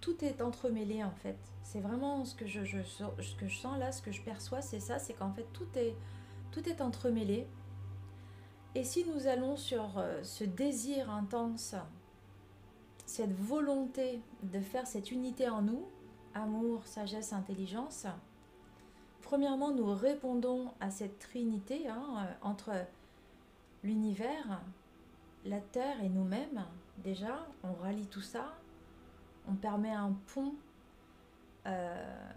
tout 0.00 0.24
est 0.24 0.40
entremêlé 0.40 1.02
en 1.02 1.10
fait. 1.10 1.38
C'est 1.62 1.80
vraiment 1.80 2.24
ce 2.24 2.34
que 2.34 2.46
je, 2.46 2.60
ce 2.82 3.34
que 3.36 3.48
je 3.48 3.56
sens 3.56 3.78
là, 3.78 3.90
ce 3.90 4.02
que 4.02 4.12
je 4.12 4.22
perçois, 4.22 4.62
c'est 4.62 4.80
ça, 4.80 4.98
c'est 4.98 5.14
qu'en 5.14 5.32
fait 5.32 5.46
tout 5.52 5.66
est, 5.74 5.96
tout 6.52 6.68
est 6.68 6.80
entremêlé. 6.80 7.46
Et 8.76 8.82
si 8.82 9.04
nous 9.04 9.28
allons 9.28 9.56
sur 9.56 9.98
euh, 9.98 10.22
ce 10.24 10.42
désir 10.42 11.08
intense, 11.08 11.76
cette 13.06 13.32
volonté 13.32 14.20
de 14.42 14.58
faire 14.58 14.86
cette 14.86 15.12
unité 15.12 15.48
en 15.48 15.62
nous, 15.62 15.86
amour, 16.34 16.84
sagesse, 16.84 17.32
intelligence, 17.32 18.06
premièrement, 19.22 19.70
nous 19.70 19.94
répondons 19.94 20.72
à 20.80 20.90
cette 20.90 21.20
trinité 21.20 21.88
hein, 21.88 22.02
euh, 22.18 22.32
entre 22.42 22.72
l'univers, 23.84 24.60
la 25.44 25.60
Terre 25.60 26.02
et 26.02 26.08
nous-mêmes. 26.08 26.64
Déjà, 26.98 27.46
on 27.62 27.74
rallie 27.74 28.06
tout 28.06 28.22
ça, 28.22 28.54
on 29.48 29.54
permet 29.54 29.92
un 29.92 30.16
pont 30.34 30.54
euh, 31.66 32.28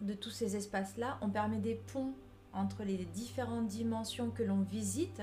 de 0.00 0.14
tous 0.14 0.30
ces 0.30 0.54
espaces-là, 0.54 1.18
on 1.22 1.28
permet 1.28 1.58
des 1.58 1.74
ponts 1.74 2.12
entre 2.52 2.82
les 2.84 3.04
différentes 3.04 3.66
dimensions 3.66 4.30
que 4.30 4.42
l'on 4.42 4.62
visite, 4.62 5.22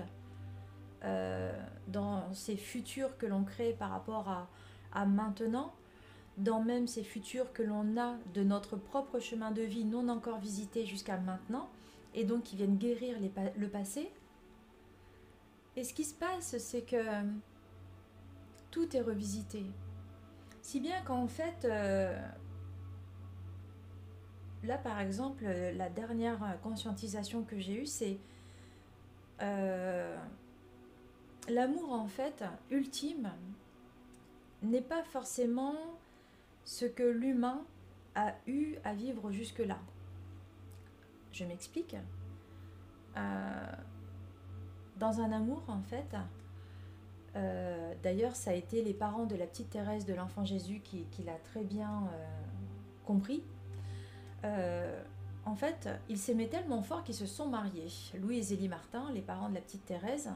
euh, 1.03 1.51
dans 1.87 2.33
ces 2.33 2.57
futurs 2.57 3.17
que 3.17 3.25
l'on 3.25 3.43
crée 3.43 3.73
par 3.73 3.91
rapport 3.91 4.27
à, 4.27 4.49
à, 4.93 5.05
maintenant, 5.05 5.73
dans 6.37 6.61
même 6.61 6.87
ces 6.87 7.03
futurs 7.03 7.53
que 7.53 7.63
l'on 7.63 7.97
a 7.97 8.15
de 8.33 8.43
notre 8.43 8.75
propre 8.75 9.19
chemin 9.19 9.51
de 9.51 9.61
vie 9.61 9.85
non 9.85 10.09
encore 10.09 10.39
visité 10.39 10.85
jusqu'à 10.85 11.17
maintenant, 11.17 11.69
et 12.15 12.23
donc 12.23 12.43
qui 12.43 12.55
viennent 12.55 12.77
guérir 12.77 13.17
le 13.55 13.67
passé. 13.67 14.11
Et 15.75 15.83
ce 15.83 15.93
qui 15.93 16.03
se 16.03 16.15
passe, 16.15 16.57
c'est 16.57 16.81
que 16.81 17.03
tout 18.71 18.95
est 18.95 19.01
revisité. 19.01 19.65
Si 20.61 20.79
bien 20.79 21.01
qu'en 21.03 21.27
fait, 21.27 21.65
euh, 21.65 22.19
là, 24.63 24.77
par 24.77 24.99
exemple, 24.99 25.45
la 25.45 25.89
dernière 25.89 26.57
conscientisation 26.61 27.43
que 27.43 27.59
j'ai 27.59 27.81
eue, 27.81 27.85
c'est 27.85 28.17
euh, 29.41 30.17
l'amour, 31.47 31.93
en 31.93 32.07
fait, 32.07 32.43
ultime, 32.69 33.31
n'est 34.61 34.81
pas 34.81 35.03
forcément 35.03 35.75
ce 36.65 36.85
que 36.85 37.03
l'humain 37.03 37.65
a 38.15 38.33
eu 38.47 38.75
à 38.83 38.93
vivre 38.93 39.31
jusque-là. 39.31 39.79
Je 41.31 41.45
m'explique. 41.45 41.95
Euh, 43.17 43.71
dans 44.97 45.21
un 45.21 45.31
amour, 45.31 45.63
en 45.67 45.81
fait, 45.81 46.15
euh, 47.35 47.93
d'ailleurs, 48.03 48.35
ça 48.35 48.51
a 48.51 48.53
été 48.53 48.83
les 48.83 48.93
parents 48.93 49.25
de 49.25 49.35
la 49.35 49.47
petite 49.47 49.69
Thérèse 49.69 50.05
de 50.05 50.13
l'enfant 50.13 50.43
Jésus 50.43 50.81
qui, 50.81 51.23
l'a 51.23 51.35
très 51.35 51.63
bien 51.63 52.09
compris. 53.05 53.43
Euh, 54.45 55.03
en 55.45 55.55
fait, 55.55 55.89
ils 56.09 56.17
s'aimaient 56.17 56.47
tellement 56.47 56.81
fort 56.81 57.03
qu'ils 57.03 57.15
se 57.15 57.25
sont 57.25 57.47
mariés. 57.47 57.87
Louis 58.19 58.39
et 58.39 58.41
Zélie 58.41 58.67
Martin, 58.67 59.11
les 59.13 59.21
parents 59.21 59.49
de 59.49 59.55
la 59.55 59.61
petite 59.61 59.85
Thérèse, 59.85 60.29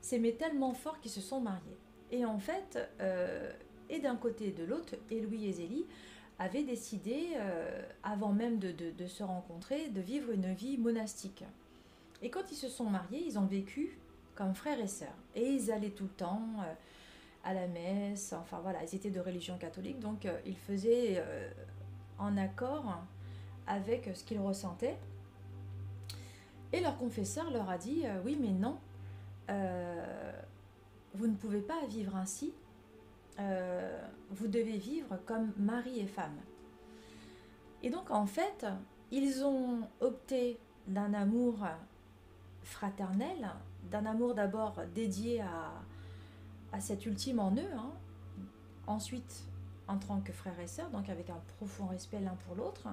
s'aimaient 0.00 0.32
tellement 0.32 0.72
fort 0.74 1.00
qu'ils 1.00 1.10
se 1.10 1.20
sont 1.20 1.40
mariés. 1.40 1.78
Et 2.10 2.24
en 2.24 2.38
fait, 2.38 2.78
euh, 3.00 3.52
Et 3.90 4.00
d'un 4.00 4.16
côté 4.16 4.48
et 4.48 4.52
de 4.52 4.64
l'autre, 4.64 4.96
et 5.10 5.20
Louis 5.20 5.46
et 5.46 5.52
Zélie 5.52 5.86
avaient 6.38 6.62
décidé, 6.62 7.30
euh, 7.36 7.82
avant 8.02 8.32
même 8.32 8.58
de, 8.58 9.06
se 9.06 9.22
rencontrer, 9.22 9.88
de 9.88 10.00
vivre 10.00 10.30
une 10.30 10.52
vie 10.52 10.76
monastique. 10.76 11.44
Et 12.20 12.28
quand 12.30 12.50
ils 12.50 12.56
se 12.56 12.68
sont 12.68 12.84
mariés, 12.84 13.24
ils 13.26 13.38
ont 13.38 13.46
vécu 13.46 13.98
comme 14.34 14.54
frères 14.54 14.78
et 14.78 14.88
sœurs. 14.88 15.16
Et 15.34 15.48
ils 15.48 15.72
allaient 15.72 15.90
tout 15.90 16.04
le 16.04 16.10
temps 16.10 16.42
à 17.44 17.54
la 17.54 17.66
messe, 17.66 18.34
enfin 18.34 18.60
voilà, 18.60 18.82
ils 18.84 18.94
étaient 18.94 19.10
de 19.10 19.20
religion 19.20 19.56
catholique, 19.56 20.00
donc 20.00 20.28
ils 20.44 20.56
faisaient 20.56 21.22
en 22.18 22.36
accord 22.36 23.02
avec 23.66 24.10
ce 24.14 24.24
qu'ils 24.24 24.40
ressentaient. 24.40 24.98
Et 26.72 26.80
leur 26.80 26.98
confesseur 26.98 27.50
leur 27.50 27.68
a 27.70 27.78
dit, 27.78 28.04
oui 28.24 28.36
mais 28.40 28.50
non, 28.50 28.78
vous 31.14 31.26
ne 31.26 31.34
pouvez 31.34 31.60
pas 31.60 31.84
vivre 31.86 32.14
ainsi, 32.16 32.52
euh, 33.38 34.06
vous 34.30 34.48
devez 34.48 34.78
vivre 34.78 35.18
comme 35.26 35.52
mari 35.56 36.00
et 36.00 36.06
femme. 36.06 36.36
Et 37.82 37.90
donc 37.90 38.10
en 38.10 38.26
fait, 38.26 38.66
ils 39.10 39.44
ont 39.44 39.80
opté 40.00 40.58
d'un 40.86 41.14
amour 41.14 41.66
fraternel, 42.62 43.50
d'un 43.90 44.06
amour 44.06 44.34
d'abord 44.34 44.80
dédié 44.94 45.40
à, 45.40 45.72
à 46.72 46.80
cet 46.80 47.06
ultime 47.06 47.38
en 47.38 47.52
eux, 47.52 47.74
hein. 47.76 47.92
ensuite 48.86 49.44
en 49.88 49.98
tant 49.98 50.20
que 50.20 50.32
frères 50.32 50.58
et 50.60 50.66
sœurs, 50.66 50.90
donc 50.90 51.08
avec 51.08 51.30
un 51.30 51.40
profond 51.56 51.86
respect 51.86 52.20
l'un 52.20 52.36
pour 52.46 52.54
l'autre, 52.54 52.88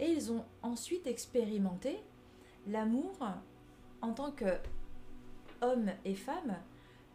et 0.00 0.06
ils 0.06 0.32
ont 0.32 0.44
ensuite 0.62 1.06
expérimenté 1.06 1.98
l'amour 2.66 3.16
en 4.00 4.12
tant 4.12 4.30
que 4.32 4.58
homme 5.60 5.90
et 6.04 6.14
femme, 6.14 6.56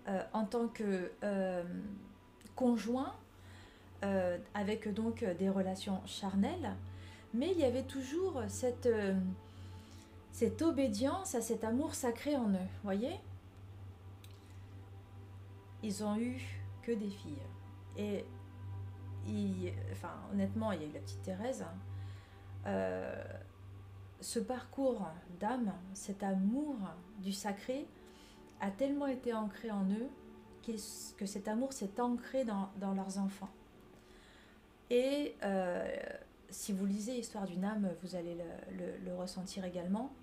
euh, 0.08 0.22
en 0.34 0.46
tant 0.46 0.68
que 0.68 1.12
euh, 1.24 1.64
conjoint, 2.56 3.14
euh, 4.04 4.38
avec 4.54 4.94
donc 4.94 5.24
des 5.24 5.50
relations 5.50 6.02
charnelles, 6.06 6.76
mais 7.34 7.52
il 7.52 7.60
y 7.60 7.64
avait 7.64 7.84
toujours 7.84 8.44
cette, 8.48 8.86
euh, 8.86 9.18
cette 10.32 10.62
obédience 10.62 11.36
à 11.36 11.42
cet 11.42 11.64
amour 11.64 11.96
sacré 11.96 12.36
en 12.36 12.50
eux, 12.50 12.68
voyez? 12.84 13.16
Ils 15.82 16.04
ont 16.04 16.18
eu 16.18 16.42
que 16.82 16.92
des 16.92 17.10
filles. 17.10 17.48
Et 17.98 18.26
enfin, 19.92 20.14
honnêtement, 20.32 20.72
il 20.72 20.82
y 20.82 20.86
a 20.86 20.88
eu 20.88 20.92
la 20.94 21.00
petite 21.00 21.22
Thérèse. 21.24 21.62
Hein. 21.64 21.74
Euh, 22.68 23.24
ce 24.22 24.40
parcours 24.40 25.06
d'âme, 25.40 25.74
cet 25.94 26.24
amour 26.24 26.76
du 27.20 27.34
sacré, 27.34 27.86
a 28.62 28.72
tellement 28.72 29.08
été 29.08 29.34
ancré 29.34 29.72
en 29.72 29.84
eux 29.86 30.10
que 31.18 31.26
cet 31.26 31.50
amour 31.50 31.74
s'est 31.74 32.00
ancré 32.00 32.46
dans, 32.46 32.70
leurs 32.80 33.18
enfants. 33.18 33.50
Et 34.90 35.36
euh, 35.44 35.86
si 36.50 36.72
vous 36.72 36.86
lisez 36.86 37.18
Histoire 37.18 37.46
d'une 37.46 37.66
âme, 37.66 37.90
vous 38.02 38.16
allez 38.16 38.38
le, 39.06 39.14
ressentir 39.16 39.66
également. 39.66 40.14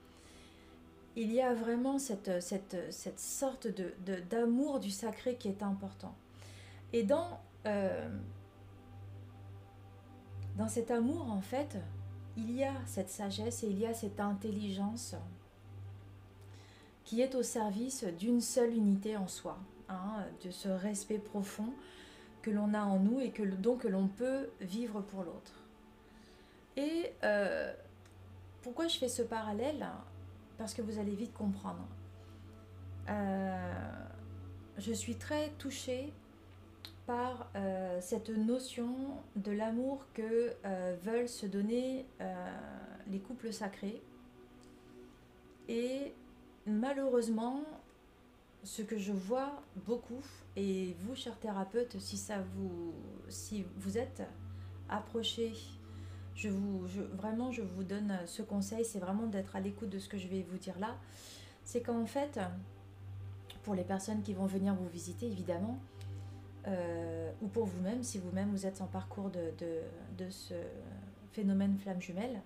Il 1.16 1.32
y 1.32 1.42
a 1.42 1.52
vraiment 1.52 1.98
cette, 1.98 2.40
cette, 2.40 2.76
cette 2.90 3.20
sorte 3.20 3.66
d'amour 4.30 4.78
de, 4.78 4.84
du 4.84 4.90
sacré 4.90 5.34
qui 5.34 5.48
est 5.48 5.62
important. 5.62 6.14
Et 6.92 7.02
dans, 7.02 7.40
euh, 7.66 8.08
dans 10.60 10.68
cet 10.68 10.90
amour, 10.90 11.32
en 11.32 11.40
fait, 11.40 11.78
il 12.36 12.54
y 12.54 12.64
a 12.64 12.74
cette 12.84 13.08
sagesse 13.08 13.62
et 13.62 13.68
il 13.68 13.78
y 13.78 13.86
a 13.86 13.94
cette 13.94 14.20
intelligence 14.20 15.16
qui 17.02 17.22
est 17.22 17.34
au 17.34 17.42
service 17.42 18.04
d'une 18.04 18.42
seule 18.42 18.74
unité 18.74 19.16
en 19.16 19.26
soi. 19.26 19.58
Hein, 19.88 20.26
de 20.44 20.50
ce 20.50 20.68
respect 20.68 21.18
profond 21.18 21.72
que 22.42 22.50
l'on 22.50 22.74
a 22.74 22.82
en 22.82 22.98
nous 22.98 23.20
et 23.20 23.30
que 23.30 23.42
donc 23.42 23.80
que 23.80 23.88
l'on 23.88 24.06
peut 24.06 24.50
vivre 24.60 25.00
pour 25.00 25.24
l'autre. 25.24 25.64
Et 26.76 27.10
euh, 27.24 27.72
pourquoi 28.60 28.86
je 28.86 28.98
fais 28.98 29.08
ce 29.08 29.22
parallèle? 29.22 29.88
Parce 30.58 30.74
que 30.74 30.82
vous 30.82 30.98
allez 30.98 31.14
vite 31.14 31.32
comprendre. 31.32 31.88
Euh, 33.08 33.82
je 34.76 34.92
suis 34.92 35.16
très 35.16 35.48
touchée 35.58 36.12
par 37.06 37.50
euh, 37.56 37.98
cette 38.00 38.30
notion 38.30 38.94
de 39.36 39.52
l'amour 39.52 40.06
que 40.14 40.54
veulent 41.02 41.28
se 41.28 41.46
donner 41.46 42.06
les 43.08 43.18
couples 43.18 43.52
sacrés. 43.52 44.02
Et 45.68 46.14
malheureusement, 46.66 47.62
ce 48.64 48.82
que 48.82 48.98
je 48.98 49.12
vois 49.12 49.62
beaucoup, 49.86 50.22
et 50.56 50.96
vous, 51.00 51.14
chers 51.14 51.38
thérapeutes, 51.38 51.98
si, 51.98 52.16
ça 52.16 52.42
vous, 52.54 52.92
si 53.28 53.64
vous 53.76 53.98
êtes 53.98 54.22
approchés, 54.88 55.52
je 56.34 56.48
vous, 56.48 56.86
vraiment, 57.14 57.52
je 57.52 57.62
vous 57.62 57.84
donne 57.84 58.18
ce 58.26 58.42
conseil, 58.42 58.84
c'est 58.84 58.98
vraiment 58.98 59.26
d'être 59.26 59.56
à 59.56 59.60
l'écoute 59.60 59.90
de 59.90 59.98
ce 59.98 60.08
que 60.08 60.18
je 60.18 60.28
vais 60.28 60.42
vous 60.50 60.58
dire 60.58 60.78
là. 60.78 60.96
C'est 61.64 61.82
qu'en 61.82 62.06
fait, 62.06 62.40
pour 63.62 63.74
les 63.74 63.84
personnes 63.84 64.22
qui 64.22 64.32
vont 64.32 64.46
venir 64.46 64.74
vous 64.74 64.88
visiter, 64.88 65.26
évidemment, 65.26 65.78
euh, 66.66 67.30
ou 67.42 67.48
pour 67.48 67.64
vous-même, 67.64 68.02
si 68.02 68.18
vous-même 68.18 68.50
vous 68.50 68.66
êtes 68.66 68.80
en 68.80 68.86
parcours 68.86 69.30
de, 69.30 70.30
ce 70.30 70.54
phénomène 71.32 71.78
flamme 71.78 72.00
jumelle, 72.00 72.40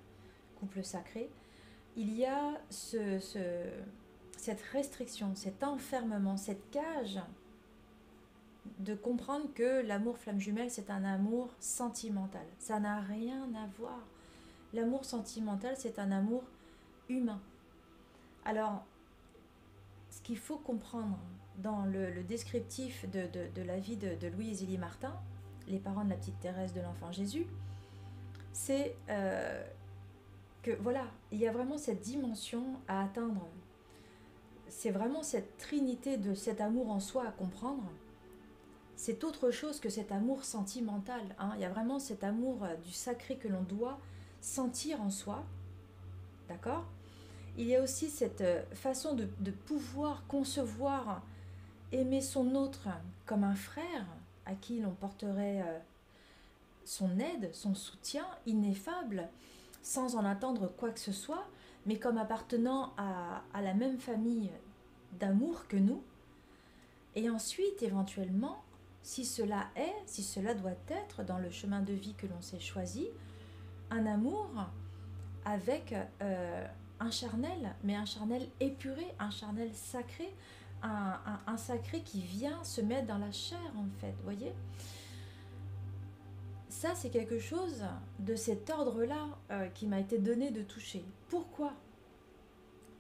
couple 0.59 0.85
sacré, 0.85 1.31
il 1.97 2.13
y 2.15 2.25
a 2.25 2.61
ce, 2.71 3.19
ce 3.19 3.39
cette 4.45 4.61
restriction, 4.61 5.35
cet 5.35 5.65
enfermement, 5.65 6.37
cette 6.37 6.71
cage 6.71 7.19
de 8.79 8.95
comprendre 8.95 9.47
que 9.55 9.81
l'amour 9.87 10.19
flamme 10.19 10.39
jumelle, 10.41 10.71
c'est 10.71 10.91
un 10.91 11.05
amour 11.05 11.49
sentimental. 11.61 12.47
Ça 12.59 12.79
n'a 12.79 13.01
rien 13.01 13.49
à 13.55 13.67
voir. 13.79 14.01
L'amour 14.75 15.05
sentimental, 15.05 15.75
c'est 15.79 15.99
un 15.99 16.11
amour 16.11 16.43
humain. 17.09 17.41
Alors, 18.45 18.85
ce 20.11 20.21
qu'il 20.21 20.39
faut 20.39 20.59
comprendre 20.59 21.19
dans 21.59 21.85
le, 21.85 22.23
descriptif 22.23 23.09
de, 23.11 23.63
la 23.63 23.79
vie 23.79 23.97
de, 23.97 24.27
Louis 24.29 24.51
et 24.51 24.55
Zélie 24.55 24.79
Martin, 24.79 25.15
les 25.69 25.79
parents 25.79 26.05
de 26.05 26.11
la 26.11 26.17
petite 26.17 26.39
Thérèse 26.41 26.73
de 26.73 26.81
l'enfant 26.81 27.13
Jésus, 27.13 27.47
c'est 28.53 28.97
euh, 29.09 29.65
que 30.63 30.73
voilà, 30.81 31.07
il 31.33 31.39
y 31.39 31.47
a 31.47 31.53
vraiment 31.53 31.79
cette 31.79 32.01
dimension 32.01 32.65
à 32.89 33.03
atteindre 33.03 33.49
c'est 34.75 34.91
vraiment 34.91 35.23
cette 35.23 35.57
trinité 35.57 36.17
de 36.17 36.35
cet 36.35 36.61
amour 36.61 36.91
en 36.91 37.01
soi 37.01 37.27
à 37.27 37.31
comprendre. 37.31 37.85
C'est 38.97 39.25
autre 39.25 39.51
chose 39.51 39.81
que 39.81 39.89
cet 39.89 40.13
amour 40.13 40.45
sentimental. 40.45 41.23
Hein. 41.39 41.53
Il 41.57 41.63
y 41.63 41.65
a 41.65 41.69
vraiment 41.69 41.99
cet 41.99 42.25
amour 42.25 42.65
euh, 42.65 42.75
du 42.77 42.93
sacré 42.93 43.37
que 43.37 43.49
l'on 43.49 43.63
doit 43.63 43.99
sentir 44.41 45.01
en 45.01 45.11
soi. 45.11 45.45
D'accord? 46.49 46.85
Il 47.57 47.67
y 47.67 47.77
a 47.77 47.83
aussi 47.83 48.11
cette 48.11 48.41
euh, 48.41 48.63
façon 48.73 49.15
de, 49.15 49.51
pouvoir 49.51 50.27
concevoir, 50.27 51.23
aimer 51.93 52.21
son 52.21 52.55
autre 52.55 52.89
comme 53.27 53.45
un 53.45 53.55
frère 53.55 54.07
à 54.47 54.55
qui 54.55 54.81
l'on 54.81 54.93
porterait 54.93 55.63
euh, 55.63 55.79
son 56.85 57.19
aide, 57.19 57.51
son 57.53 57.75
soutien 57.75 58.27
ineffable, 58.47 59.29
sans 59.83 60.17
en 60.17 60.25
attendre 60.25 60.73
quoi 60.77 60.91
que 60.91 61.01
ce 61.01 61.13
soit, 61.13 61.47
mais 61.87 61.99
comme 61.99 62.19
appartenant 62.19 62.95
à, 62.97 63.43
la 63.61 63.75
même 63.75 63.99
famille 63.99 64.51
d'amour 65.19 65.67
que 65.69 65.77
nous. 65.77 66.03
Et 67.15 67.31
ensuite, 67.31 67.83
éventuellement, 67.83 68.63
si 69.03 69.25
cela 69.25 69.69
est, 69.77 69.95
si 70.07 70.23
cela 70.23 70.55
doit 70.55 70.73
être 70.89 71.23
dans 71.25 71.39
le 71.39 71.51
chemin 71.51 71.81
de 71.81 71.93
vie 71.93 72.15
que 72.15 72.27
l'on 72.27 72.41
s'est 72.41 72.61
choisi, 72.61 73.09
un 73.91 74.07
amour 74.07 74.49
avec 75.45 75.95
euh, 76.23 76.67
un 77.01 77.11
charnel, 77.11 77.75
mais 77.85 77.95
un 77.95 78.07
charnel 78.07 78.49
épuré, 78.61 79.07
un 79.19 79.31
charnel 79.31 79.71
sacré, 79.75 80.35
un, 80.85 81.57
sacré 81.57 82.03
qui 82.03 82.21
vient 82.21 82.63
se 82.63 82.81
mettre 82.81 83.07
dans 83.07 83.19
la 83.19 83.33
chair 83.33 83.73
en 83.77 83.87
fait, 84.01 84.15
voyez? 84.23 84.53
Ça, 86.69 86.95
c'est 86.95 87.11
quelque 87.11 87.39
chose 87.39 87.85
de 88.19 88.35
cet 88.35 88.69
ordre-là 88.69 89.29
euh, 89.51 89.69
qui 89.69 89.87
m'a 89.87 90.01
été 90.01 90.19
donné 90.19 90.51
de 90.51 90.63
toucher. 90.63 91.05
Pourquoi? 91.29 91.73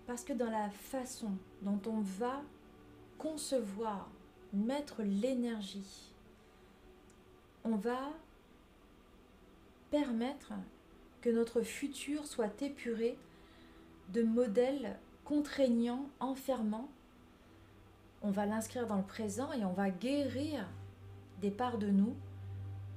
Parce 0.07 0.25
que 0.25 0.33
dans 0.33 0.51
la 0.51 0.71
façon 0.71 1.33
dont 1.63 1.81
on 1.87 2.01
va 2.01 2.43
concevoir, 3.19 4.09
mettre 4.53 5.03
l'énergie, 5.03 6.13
on 7.65 7.77
va 7.77 8.13
permettre 9.91 10.53
que 11.21 11.31
notre 11.31 11.63
futur 11.63 12.27
soit 12.27 12.63
épuré 12.63 13.19
de 14.13 14.23
modèles 14.23 14.99
contraignants, 15.25 16.09
enfermants. 16.21 16.89
On 18.27 18.31
va 18.31 18.47
l'inscrire 18.47 18.87
dans 18.87 18.97
le 18.97 19.03
présent 19.03 19.53
et 19.53 19.67
on 19.67 19.75
va 19.75 19.91
guérir 19.91 20.67
des 21.43 21.51
parts 21.51 21.77
de 21.77 21.89
nous, 21.89 22.17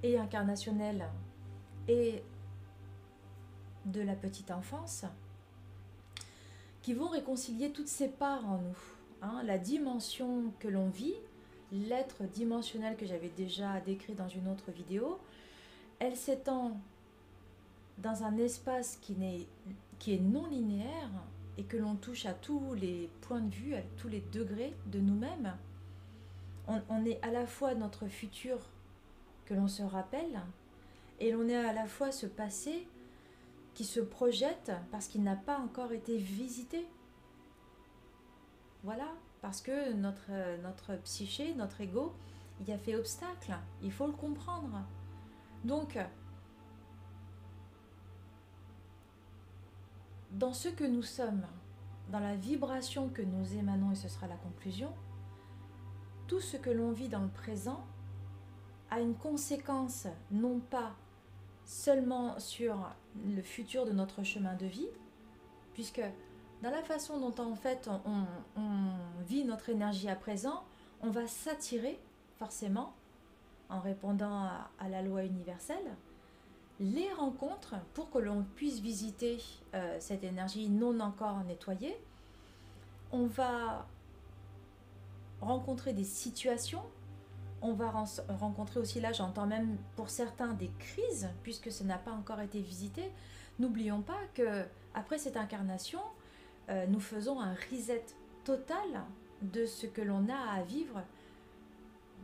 et 0.01 0.17
incarnationnelles, 0.17 1.05
et 1.89 2.23
de 3.85 4.01
la 4.01 4.15
petite 4.15 4.51
enfance, 4.51 5.03
qui 6.81 6.93
vont 6.93 7.09
réconcilier 7.09 7.71
toutes 7.71 7.89
ces 7.89 8.07
parts 8.07 8.47
en 8.47 8.59
nous. 8.59 8.77
Hein. 9.21 9.41
la 9.43 9.57
dimension 9.57 10.53
que 10.59 10.67
l'on 10.67 10.89
vit, 10.89 11.15
l'être 11.71 12.23
dimensionnel 12.23 12.95
que 12.95 13.05
j'avais 13.05 13.31
déjà 13.35 13.81
décrit 13.81 14.13
dans 14.13 14.29
une 14.29 14.47
autre 14.47 14.71
vidéo, 14.71 15.19
elle 15.99 16.15
s'étend 16.15 16.79
dans 17.97 18.23
un 18.23 18.37
espace 18.37 18.97
qui, 19.01 19.15
qui 19.99 20.13
est 20.13 20.19
non 20.19 20.45
linéaire 20.45 21.09
et 21.57 21.63
que 21.63 21.77
l'on 21.77 21.95
touche 21.95 22.25
à 22.25 22.33
tous 22.33 22.73
les 22.75 23.09
points 23.21 23.41
de 23.41 23.53
vue, 23.53 23.75
à 23.75 23.81
tous 23.97 24.07
les 24.07 24.21
degrés 24.31 24.75
de 24.87 24.99
nous-mêmes. 24.99 25.55
On, 26.67 27.05
est 27.05 27.23
à 27.23 27.31
la 27.31 27.47
fois 27.47 27.75
notre 27.75 28.07
futur 28.07 28.59
que 29.45 29.53
l'on 29.53 29.69
se 29.69 29.83
rappelle 29.83 30.41
et 31.19 31.31
l'on 31.31 31.47
est 31.47 31.55
à 31.55 31.71
la 31.71 31.87
fois 31.87 32.11
ce 32.11 32.25
passé 32.25 32.85
qui 33.73 33.85
se 33.85 34.01
projette 34.01 34.71
parce 34.91 35.07
qu'il 35.07 35.23
n'a 35.23 35.37
pas 35.37 35.57
encore 35.59 35.93
été 35.93 36.17
visité. 36.17 36.85
Voilà, 38.83 39.07
parce 39.41 39.61
que 39.61 39.93
notre, 39.93 40.29
notre 40.61 40.95
psyché, 41.03 41.53
notre 41.53 41.79
ego, 41.79 42.13
il 42.59 42.71
a 42.71 42.77
fait 42.77 42.95
obstacle. 42.95 43.55
Il 43.81 43.91
faut 43.91 44.07
le 44.07 44.13
comprendre. 44.13 44.81
Donc, 45.63 45.97
dans 50.31 50.53
ce 50.53 50.69
que 50.69 50.83
nous 50.83 51.03
sommes, 51.03 51.45
dans 52.09 52.19
la 52.19 52.35
vibration 52.35 53.09
que 53.09 53.21
nous 53.21 53.55
émanons, 53.55 53.91
et 53.91 53.95
ce 53.95 54.07
sera 54.07 54.27
la 54.27 54.35
conclusion, 54.35 54.93
tout 56.27 56.41
ce 56.41 56.57
que 56.57 56.69
l'on 56.69 56.91
vit 56.91 57.09
dans 57.09 57.21
le 57.21 57.29
présent 57.29 57.85
a 58.89 58.99
une 58.99 59.15
conséquence 59.15 60.07
non 60.31 60.59
pas 60.59 60.95
seulement 61.65 62.39
sur 62.39 62.77
le 63.25 63.41
futur 63.41 63.85
de 63.85 63.91
notre 63.91 64.23
chemin 64.23 64.55
de 64.55 64.65
vie, 64.65 64.87
puisque 65.73 66.01
dans 66.63 66.71
la 66.71 66.81
façon 66.81 67.19
dont 67.19 67.43
en 67.43 67.55
fait 67.55 67.89
on, 68.05 68.23
vit 69.27 69.43
notre 69.43 69.69
énergie 69.69 70.09
à 70.09 70.15
présent, 70.15 70.63
on 71.01 71.09
va 71.09 71.27
s'attirer 71.27 71.99
forcément, 72.37 72.93
en 73.69 73.81
répondant 73.81 74.47
à, 74.79 74.89
la 74.89 75.01
loi 75.01 75.23
universelle, 75.23 75.95
les 76.79 77.11
rencontres 77.13 77.75
pour 77.93 78.09
que 78.09 78.19
l'on 78.19 78.43
puisse 78.55 78.79
visiter 78.79 79.37
euh, 79.73 79.97
cette 79.99 80.23
énergie 80.23 80.69
non 80.69 80.99
encore 80.99 81.43
nettoyée. 81.43 81.97
On 83.11 83.25
va 83.25 83.87
rencontrer 85.41 85.93
des 85.93 86.03
situations 86.03 86.83
on 87.61 87.73
va 87.73 87.91
rencontrer 88.39 88.79
aussi 88.79 88.99
là, 88.99 89.11
j'entends 89.11 89.47
même 89.47 89.77
pour 89.95 90.09
certains 90.09 90.53
des 90.53 90.71
crises, 90.79 91.29
puisque 91.43 91.71
ce 91.71 91.83
n'a 91.83 91.97
pas 91.97 92.11
encore 92.11 92.39
été 92.39 92.61
visité. 92.61 93.11
N'oublions 93.59 94.01
pas 94.01 94.19
que 94.35 94.63
après 94.93 95.17
cette 95.17 95.37
incarnation, 95.37 96.01
euh, 96.69 96.85
nous 96.87 96.99
faisons 96.99 97.39
un 97.39 97.55
reset 97.71 98.05
total 98.43 99.03
de 99.41 99.65
ce 99.65 99.87
que 99.87 100.01
l'on 100.01 100.27
a 100.29 100.51
à 100.53 100.61
vivre 100.61 101.01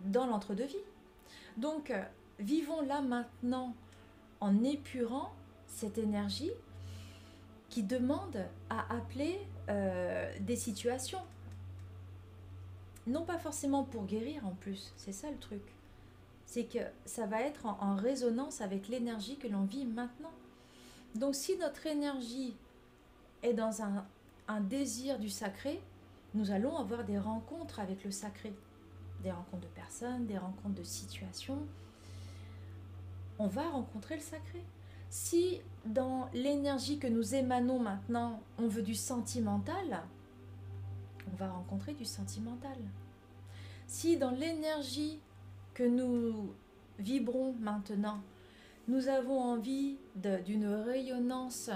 dans 0.05 0.27
l'entre-deux-vie. 0.27 0.75
Donc, 1.57 1.89
euh, 1.89 2.03
vivons 2.39 2.81
là 2.81 3.01
maintenant 3.01 3.75
en 4.43 4.61
épurant 4.63 5.33
cette 5.67 5.97
énergie 5.97 6.51
qui 7.69 7.81
demande 7.81 8.45
à 8.69 8.93
appeler 8.93 9.39
euh, 9.69 10.31
des 10.41 10.57
situations 10.57 11.21
non 13.07 13.23
pas 13.23 13.37
forcément 13.37 13.83
pour 13.83 14.05
guérir 14.05 14.45
en 14.45 14.51
plus, 14.51 14.93
c'est 14.95 15.11
ça 15.11 15.29
le 15.31 15.37
truc. 15.37 15.61
C'est 16.45 16.65
que 16.65 16.79
ça 17.05 17.25
va 17.25 17.41
être 17.41 17.65
en, 17.65 17.95
résonance 17.95 18.61
avec 18.61 18.87
l'énergie 18.87 19.37
que 19.37 19.47
l'on 19.47 19.63
vit 19.63 19.85
maintenant. 19.85 20.31
Donc 21.15 21.35
si 21.35 21.57
notre 21.57 21.85
énergie 21.87 22.55
est 23.41 23.53
dans 23.53 23.81
un, 23.81 24.05
un 24.47 24.61
désir 24.61 25.19
du 25.19 25.29
sacré, 25.29 25.81
nous 26.33 26.51
allons 26.51 26.77
avoir 26.77 27.03
des 27.03 27.19
rencontres 27.19 27.79
avec 27.79 28.03
le 28.03 28.11
sacré. 28.11 28.53
Des 29.21 29.31
rencontres 29.31 29.63
de 29.63 29.73
personnes, 29.73 30.25
des 30.25 30.37
rencontres 30.37 30.75
de 30.75 30.83
situations. 30.83 31.59
On 33.43 33.47
va 33.47 33.69
rencontrer 33.69 34.15
le 34.15 34.21
sacré. 34.21 34.63
Si 35.09 35.59
dans 35.83 36.29
l'énergie 36.33 36.97
que 36.97 37.07
nous 37.07 37.35
émanons 37.35 37.77
maintenant, 37.77 38.41
on 38.57 38.69
veut 38.69 38.81
du 38.81 38.95
sentimental, 38.95 40.01
on 41.29 41.35
va 41.35 41.49
rencontrer 41.49 41.93
du 41.93 42.05
sentimental. 42.05 42.77
Si 43.85 44.15
dans 44.15 44.31
l'énergie 44.31 45.19
que 45.73 45.83
nous 45.83 46.53
vibrons 46.99 47.53
maintenant, 47.59 48.21
nous 48.87 49.09
avons 49.09 49.41
envie 49.41 49.97
d'une 50.15 50.67
rayonnance, 50.67 51.69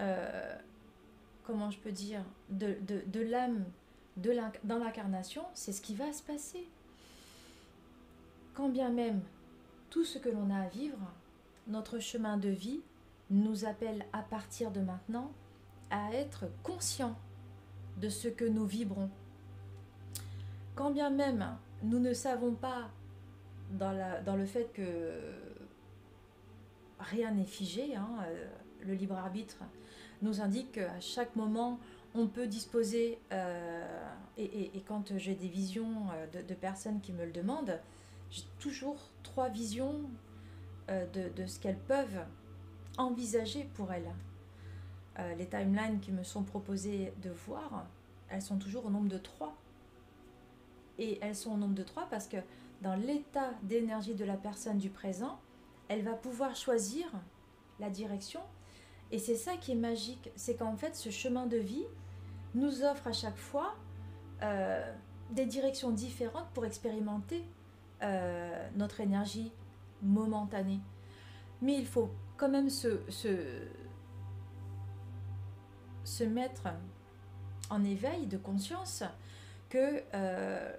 euh, 0.00 0.58
comment 1.44 1.70
je 1.70 1.78
peux 1.78 1.92
dire, 1.92 2.24
de, 2.48 2.74
l'âme 3.20 3.66
dans 4.16 4.78
l'incarnation, 4.78 5.44
c'est 5.54 5.70
ce 5.70 5.80
qui 5.80 5.94
va 5.94 6.12
se 6.12 6.24
passer. 6.24 6.66
Quand 8.52 8.68
bien 8.68 8.90
même 8.90 9.22
tout 9.90 10.04
ce 10.04 10.18
que 10.18 10.28
l'on 10.28 10.50
a 10.50 10.60
à 10.60 10.68
vivre, 10.68 10.98
notre 11.66 11.98
chemin 11.98 12.36
de 12.36 12.48
vie 12.48 12.80
nous 13.30 13.64
appelle 13.64 14.04
à 14.12 14.22
partir 14.22 14.70
de 14.70 14.80
maintenant 14.80 15.30
à 15.90 16.12
être 16.14 16.46
conscients 16.62 17.16
de 17.98 18.08
ce 18.08 18.28
que 18.28 18.44
nous 18.44 18.66
vibrons. 18.66 19.10
Quand 20.74 20.90
bien 20.90 21.10
même 21.10 21.56
nous 21.82 21.98
ne 21.98 22.12
savons 22.12 22.54
pas 22.54 22.90
dans 23.72 24.36
le 24.36 24.46
fait 24.46 24.72
que 24.72 25.20
rien 26.98 27.32
n'est 27.32 27.44
figé, 27.44 27.94
hein, 27.94 28.08
euh, 28.26 28.46
le 28.84 28.94
libre 28.94 29.16
arbitre 29.16 29.58
nous 30.22 30.40
indique 30.40 30.72
qu'à 30.72 31.00
chaque 31.00 31.34
moment 31.36 31.78
on 32.14 32.26
peut 32.26 32.46
disposer, 32.46 33.18
euh, 33.32 34.04
et, 34.36 34.82
quand 34.86 35.16
j'ai 35.16 35.34
des 35.34 35.48
visions 35.48 36.08
euh, 36.12 36.42
de, 36.42 36.54
personnes 36.54 37.00
qui 37.00 37.12
me 37.12 37.24
le 37.24 37.30
demandent, 37.30 37.78
j'ai 38.30 38.44
toujours 38.58 39.10
trois 39.22 39.48
visions 39.48 40.02
de, 40.88 41.28
de, 41.36 41.46
ce 41.46 41.60
qu'elles 41.60 41.78
peuvent 41.78 42.24
envisager 42.98 43.68
pour 43.74 43.92
elles. 43.92 44.12
les 45.38 45.46
timelines 45.46 46.00
qui 46.00 46.10
me 46.10 46.24
sont 46.24 46.42
proposées 46.42 47.12
de 47.22 47.30
voir, 47.30 47.86
elles 48.28 48.42
sont 48.42 48.58
toujours 48.58 48.86
au 48.86 48.90
nombre 48.90 49.08
de 49.08 49.18
trois. 49.18 49.56
Et 50.98 51.18
elles 51.22 51.36
sont 51.36 51.52
au 51.52 51.56
nombre 51.56 51.74
de 51.74 51.82
trois 51.82 52.06
parce 52.10 52.26
que 52.26 52.36
dans 52.82 52.94
l'état 52.94 53.50
d'énergie 53.62 54.14
de 54.14 54.24
la 54.24 54.36
personne 54.36 54.78
du 54.78 54.90
présent, 54.90 55.38
elle 55.88 56.02
va 56.02 56.14
pouvoir 56.14 56.56
choisir 56.56 57.06
la 57.78 57.90
direction. 57.90 58.40
Et 59.10 59.18
c'est 59.18 59.34
ça 59.34 59.56
qui 59.56 59.72
est 59.72 59.76
magique, 59.76 60.30
c'est 60.36 60.56
qu'en 60.56 60.76
fait 60.76 60.94
ce 60.94 61.10
chemin 61.10 61.46
de 61.46 61.56
vie 61.56 61.84
nous 62.54 62.82
offre 62.84 63.08
à 63.08 63.12
chaque 63.12 63.36
fois 63.36 63.74
euh, 64.42 64.94
des 65.30 65.46
directions 65.46 65.90
différentes 65.90 66.48
pour 66.54 66.64
expérimenter 66.64 67.44
euh, 68.02 68.68
notre 68.76 69.00
énergie 69.00 69.52
momentanée. 70.02 70.80
Mais 71.62 71.76
il 71.76 71.86
faut 71.86 72.10
quand 72.36 72.48
même 72.48 72.70
se, 72.70 73.00
se, 73.08 73.28
se 76.04 76.24
mettre 76.24 76.68
en 77.68 77.84
éveil 77.84 78.26
de 78.26 78.38
conscience 78.38 79.04
que 79.68 80.02
euh, 80.14 80.72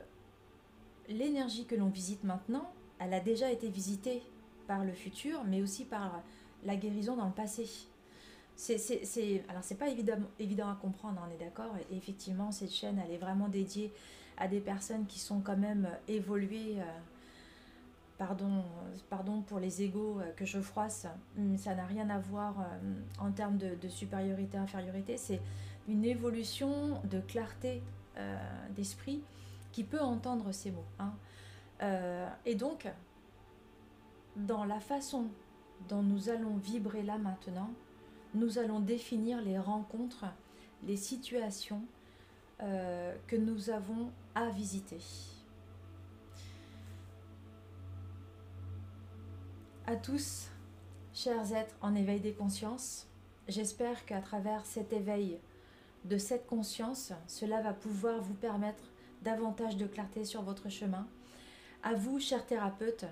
l'énergie 1.07 1.65
que 1.65 1.75
l'on 1.75 1.89
visite 1.89 2.23
maintenant, 2.23 2.71
elle 2.99 3.13
a 3.13 3.19
déjà 3.19 3.51
été 3.51 3.69
visitée 3.69 4.21
par 4.67 4.83
le 4.83 4.91
futur, 4.93 5.43
mais 5.45 5.61
aussi 5.61 5.85
par 5.85 6.21
la 6.63 6.75
guérison 6.75 7.15
dans 7.15 7.25
le 7.25 7.31
passé. 7.33 7.67
C'est, 8.55 9.43
alors 9.49 9.63
c'est 9.63 9.77
pas 9.77 9.89
évident, 9.89 10.17
évident 10.39 10.69
à 10.69 10.75
comprendre, 10.75 11.19
on 11.27 11.33
est 11.33 11.43
d'accord. 11.43 11.73
Et 11.89 11.97
effectivement, 11.97 12.51
cette 12.51 12.71
chaîne, 12.71 13.01
elle 13.03 13.11
est 13.11 13.17
vraiment 13.17 13.47
dédiée 13.47 13.91
à 14.37 14.47
des 14.47 14.59
personnes 14.59 15.05
qui 15.05 15.19
sont 15.19 15.39
quand 15.39 15.57
même 15.57 15.89
évoluées. 16.07 16.77
Euh, 16.79 16.99
pardon, 18.17 18.63
pardon 19.09 19.41
pour 19.41 19.59
les 19.59 19.81
égaux 19.81 20.19
euh, 20.19 20.31
que 20.33 20.45
je 20.45 20.59
froisse, 20.59 21.07
ça 21.57 21.75
n'a 21.75 21.85
rien 21.85 22.09
à 22.09 22.19
voir 22.19 22.55
en 23.19 23.31
termes 23.31 23.57
de, 23.57 23.87
supériorité, 23.87 24.57
infériorité. 24.57 25.17
C'est 25.17 25.41
une 25.87 26.05
évolution 26.05 27.01
de 27.05 27.19
clarté 27.19 27.81
euh, 28.17 28.37
d'esprit 28.75 29.21
qui 29.71 29.83
peut 29.83 30.01
entendre 30.01 30.51
ces 30.51 30.71
mots. 30.71 30.85
Hein. 30.99 31.13
Euh, 31.81 32.29
et 32.45 32.55
donc, 32.55 32.87
dans 34.35 34.65
la 34.65 34.79
façon 34.79 35.27
dont 35.87 36.03
nous 36.03 36.29
allons 36.29 36.57
vibrer 36.57 37.03
là 37.03 37.17
maintenant, 37.17 37.69
nous 38.33 38.59
allons 38.59 38.79
définir 38.79 39.41
les 39.41 39.57
rencontres, 39.57 40.25
les 40.83 40.97
situations 40.97 41.81
euh, 42.63 43.15
que 43.27 43.35
nous 43.35 43.69
avons 43.69 44.11
à 44.35 44.49
visiter. 44.49 44.99
À 49.87 49.95
tous, 49.95 50.49
chers 51.13 51.53
êtres 51.53 51.75
en 51.81 51.95
éveil 51.95 52.19
des 52.19 52.33
consciences, 52.33 53.07
j'espère 53.47 54.05
qu'à 54.05 54.21
travers 54.21 54.65
cet 54.65 54.93
éveil 54.93 55.39
de 56.05 56.17
cette 56.17 56.47
conscience, 56.47 57.13
cela 57.27 57.61
va 57.61 57.73
pouvoir 57.73 58.21
vous 58.21 58.35
permettre 58.35 58.83
davantage 59.21 59.77
de 59.77 59.85
clarté 59.87 60.23
sur 60.23 60.41
votre 60.43 60.69
chemin. 60.69 61.07
À 61.83 61.95
vous, 61.95 62.19
chers 62.19 62.45
thérapeutes, 62.45 63.05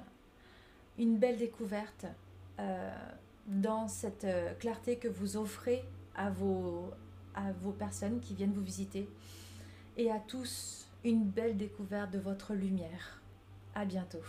une 0.98 1.18
belle 1.18 1.38
découverte 1.38 2.06
euh, 2.60 2.92
dans 3.48 3.88
cette 3.88 4.26
euh, 4.26 4.54
clarté 4.56 4.98
que 4.98 5.08
vous 5.08 5.38
offrez 5.38 5.84
à 6.16 6.30
vos, 6.30 6.92
à 7.36 7.52
vos 7.64 7.72
personnes 7.72 8.20
qui 8.20 8.34
viennent 8.34 8.54
vous 8.54 8.64
visiter. 8.64 9.08
Et 9.98 10.12
à 10.12 10.20
tous 10.20 10.88
une 11.04 11.26
belle 11.26 11.58
découverte 11.58 12.12
de 12.12 12.20
votre 12.20 12.54
lumière. 12.54 13.22
À 13.76 13.86
bientôt. 13.86 14.24